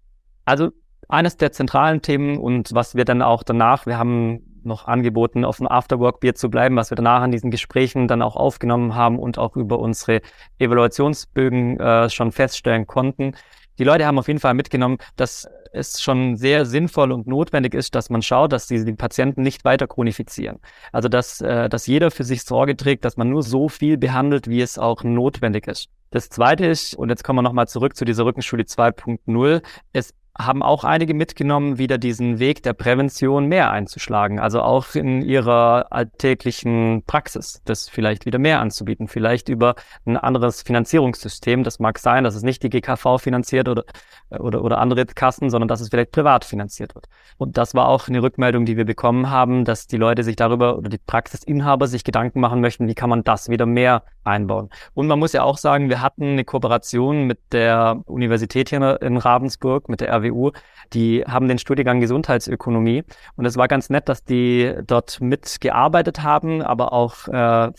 Also 0.45 0.71
eines 1.09 1.37
der 1.37 1.53
zentralen 1.53 2.03
Themen 2.03 2.39
und 2.39 2.75
was 2.75 2.95
wir 2.95 3.05
dann 3.05 3.23
auch 3.23 3.43
danach, 3.43 3.87
wir 3.87 3.99
haben 3.99 4.41
noch 4.65 4.87
angeboten, 4.87 5.45
auf 5.45 5.59
dem 5.59 5.69
Afterwork-Bier 5.69 6.35
zu 6.35 6.49
bleiben, 6.49 6.77
was 6.77 6.91
wir 6.91 6.97
danach 6.97 7.21
an 7.21 7.31
diesen 7.31 7.51
Gesprächen 7.51 8.09
dann 8.09 8.23
auch 8.23 8.35
aufgenommen 8.35 8.95
haben 8.95 9.19
und 9.19 9.39
auch 9.39 9.57
über 9.57 9.79
unsere 9.79 10.23
Evaluationsbögen 10.59 11.79
äh, 11.79 12.09
schon 12.09 12.33
feststellen 12.33 12.87
konnten, 12.87 13.35
die 13.79 13.85
Leute 13.85 14.07
haben 14.07 14.19
auf 14.19 14.29
jeden 14.29 14.41
Fall 14.41 14.55
mitgenommen, 14.55 14.99
dass 15.17 15.49
es 15.73 16.01
schon 16.01 16.37
sehr 16.37 16.67
sinnvoll 16.67 17.13
und 17.13 17.27
notwendig 17.27 17.75
ist, 17.75 17.95
dass 17.95 18.09
man 18.11 18.23
schaut, 18.23 18.53
dass 18.53 18.67
die, 18.67 18.85
die 18.85 18.93
Patienten 18.93 19.43
nicht 19.43 19.65
weiter 19.65 19.87
chronifizieren. 19.87 20.59
Also 20.93 21.09
dass, 21.09 21.41
äh, 21.41 21.69
dass 21.69 21.87
jeder 21.87 22.11
für 22.11 22.25
sich 22.25 22.43
Sorge 22.43 22.77
trägt, 22.77 23.05
dass 23.05 23.17
man 23.17 23.29
nur 23.29 23.43
so 23.43 23.69
viel 23.69 23.99
behandelt, 23.99 24.49
wie 24.49 24.61
es 24.61 24.79
auch 24.79 25.03
notwendig 25.03 25.67
ist. 25.67 25.89
Das 26.11 26.29
Zweite 26.29 26.67
ist, 26.67 26.95
und 26.95 27.09
jetzt 27.09 27.25
kommen 27.25 27.39
wir 27.39 27.43
nochmal 27.43 27.67
zurück 27.67 27.97
zu 27.97 28.05
dieser 28.05 28.25
Rückenschule 28.25 28.63
2.0, 28.63 29.63
es 29.93 30.15
haben 30.37 30.63
auch 30.65 30.83
einige 30.83 31.15
mitgenommen, 31.15 31.79
wieder 31.79 31.97
diesen 31.97 32.41
Weg 32.41 32.63
der 32.65 32.73
Prävention 32.73 33.47
mehr 33.47 33.71
einzuschlagen. 33.71 34.41
Also 34.41 34.63
auch 34.63 34.95
in 34.97 35.23
ihrer 35.23 35.93
alltäglichen 35.93 37.05
Praxis, 37.07 37.63
das 37.65 37.89
vielleicht 37.89 38.27
wieder 38.27 38.41
mehr 38.41 38.61
anzubieten. 38.61 39.07
Vielleicht 39.07 39.49
über 39.49 39.77
ein 40.05 40.17
anderes 40.17 40.63
Finanzierungssystem. 40.63 41.63
Das 41.63 41.79
mag 41.79 42.01
sein, 42.01 42.25
dass 42.25 42.35
es 42.35 42.43
nicht 42.43 42.65
die 42.65 42.71
GKV 42.71 43.19
finanziert 43.19 43.69
oder, 43.69 43.85
oder, 44.31 44.65
oder 44.65 44.79
andere 44.79 45.07
Kassen, 45.07 45.51
sondern 45.51 45.69
dass 45.69 45.81
es 45.81 45.89
vielleicht 45.89 46.11
privat 46.11 46.45
finanziert 46.45 46.97
wird. 46.97 47.07
Und 47.37 47.57
das 47.57 47.75
war 47.75 47.87
auch 47.87 48.09
eine 48.09 48.21
Rückmeldung, 48.21 48.67
die 48.67 48.77
wir 48.77 48.85
bekommen 48.85 49.31
haben, 49.31 49.65
dass 49.65 49.87
die 49.87 49.99
Leute 49.99 50.25
sich 50.25 50.35
darüber 50.35 50.77
oder 50.77 50.89
die 50.89 50.99
Praxisinhaber 50.99 51.87
sich 51.87 52.03
Gedanken 52.03 52.41
machen 52.41 52.61
möchten, 52.61 52.89
wie 52.89 52.95
kann 52.95 53.11
man 53.11 53.23
das 53.23 53.51
wieder 53.51 53.67
mehr 53.67 54.03
einbauen. 54.25 54.71
Und 54.95 55.07
man 55.07 55.19
muss 55.19 55.33
ja 55.33 55.43
auch 55.43 55.59
sagen, 55.59 55.89
wir 55.89 56.01
hatten 56.01 56.25
eine 56.25 56.45
Kooperation 56.45 57.25
mit 57.25 57.39
der 57.53 58.03
Universität 58.07 58.71
hier 58.71 59.01
in 59.01 59.17
Ravensburg, 59.17 59.89
mit 59.89 60.01
der 60.01 60.09
RWU. 60.25 60.53
Die 60.93 61.25
haben 61.25 61.49
den 61.49 61.59
Studiengang 61.59 62.01
Gesundheitsökonomie. 62.01 63.05
Und 63.37 63.45
es 63.45 63.57
war 63.57 63.69
ganz 63.69 63.91
nett, 63.91 64.09
dass 64.09 64.25
die 64.25 64.75
dort 64.87 65.21
mitgearbeitet 65.21 66.23
haben, 66.23 66.63
aber 66.63 66.93
auch 66.93 67.29
äh, 67.29 67.73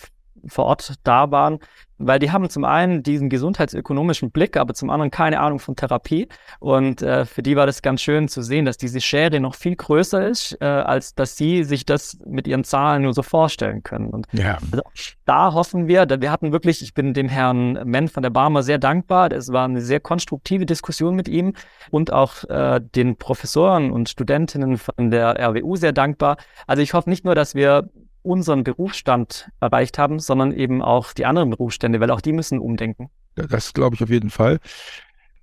vor 0.47 0.65
Ort 0.65 0.93
da 1.03 1.31
waren 1.31 1.59
weil 1.97 2.19
die 2.19 2.31
haben 2.31 2.49
zum 2.49 2.65
einen 2.65 3.03
diesen 3.03 3.29
gesundheitsökonomischen 3.29 4.31
Blick, 4.31 4.57
aber 4.57 4.73
zum 4.73 4.89
anderen 4.89 5.11
keine 5.11 5.39
Ahnung 5.39 5.59
von 5.59 5.75
Therapie. 5.75 6.27
Und 6.59 7.01
äh, 7.01 7.25
für 7.25 7.41
die 7.41 7.55
war 7.55 7.65
das 7.65 7.81
ganz 7.81 8.01
schön 8.01 8.27
zu 8.27 8.41
sehen, 8.41 8.65
dass 8.65 8.77
diese 8.77 8.99
Schere 9.01 9.39
noch 9.39 9.55
viel 9.55 9.75
größer 9.75 10.27
ist, 10.27 10.57
äh, 10.61 10.65
als 10.65 11.15
dass 11.15 11.37
sie 11.37 11.63
sich 11.63 11.85
das 11.85 12.17
mit 12.25 12.47
ihren 12.47 12.63
Zahlen 12.63 13.03
nur 13.03 13.13
so 13.13 13.23
vorstellen 13.23 13.83
können. 13.83 14.09
Und 14.09 14.27
ja. 14.33 14.57
also, 14.71 14.83
da 15.25 15.53
hoffen 15.53 15.87
wir, 15.87 16.05
wir 16.19 16.31
hatten 16.31 16.51
wirklich, 16.51 16.81
ich 16.81 16.93
bin 16.93 17.13
dem 17.13 17.29
Herrn 17.29 17.73
Menn 17.85 18.07
von 18.07 18.23
der 18.23 18.29
Barmer 18.29 18.63
sehr 18.63 18.77
dankbar. 18.77 19.31
Es 19.31 19.51
war 19.51 19.65
eine 19.65 19.81
sehr 19.81 19.99
konstruktive 19.99 20.65
Diskussion 20.65 21.15
mit 21.15 21.27
ihm 21.27 21.53
und 21.91 22.11
auch 22.11 22.43
äh, 22.45 22.81
den 22.81 23.17
Professoren 23.17 23.91
und 23.91 24.09
Studentinnen 24.09 24.77
von 24.77 25.11
der 25.11 25.39
RWU 25.39 25.75
sehr 25.77 25.93
dankbar. 25.93 26.37
Also 26.67 26.81
ich 26.81 26.93
hoffe 26.93 27.09
nicht 27.09 27.23
nur, 27.23 27.35
dass 27.35 27.55
wir 27.55 27.89
unseren 28.25 28.63
Berufsstand 28.63 29.49
erreicht 29.59 29.97
haben, 29.97 30.19
sondern 30.19 30.51
eben 30.51 30.81
auch 30.81 31.13
die 31.13 31.25
anderen 31.25 31.49
Berufsstände, 31.49 31.99
weil 31.99 32.11
auch 32.11 32.21
die 32.21 32.33
müssen 32.33 32.59
umdenken. 32.59 33.09
Das 33.35 33.73
glaube 33.73 33.95
ich 33.95 34.03
auf 34.03 34.09
jeden 34.09 34.29
Fall. 34.29 34.59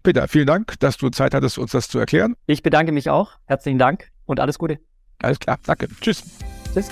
Peter, 0.02 0.26
vielen 0.26 0.46
Dank, 0.46 0.78
dass 0.80 0.96
du 0.96 1.10
Zeit 1.10 1.34
hattest, 1.34 1.58
uns 1.58 1.70
das 1.70 1.88
zu 1.88 1.98
erklären. 1.98 2.34
Ich 2.46 2.62
bedanke 2.62 2.90
mich 2.90 3.08
auch. 3.08 3.32
Herzlichen 3.46 3.78
Dank 3.78 4.08
und 4.26 4.40
alles 4.40 4.58
Gute. 4.58 4.80
Alles 5.22 5.38
klar, 5.38 5.58
danke. 5.64 5.88
Tschüss. 6.00 6.24
Tschüss. 6.74 6.88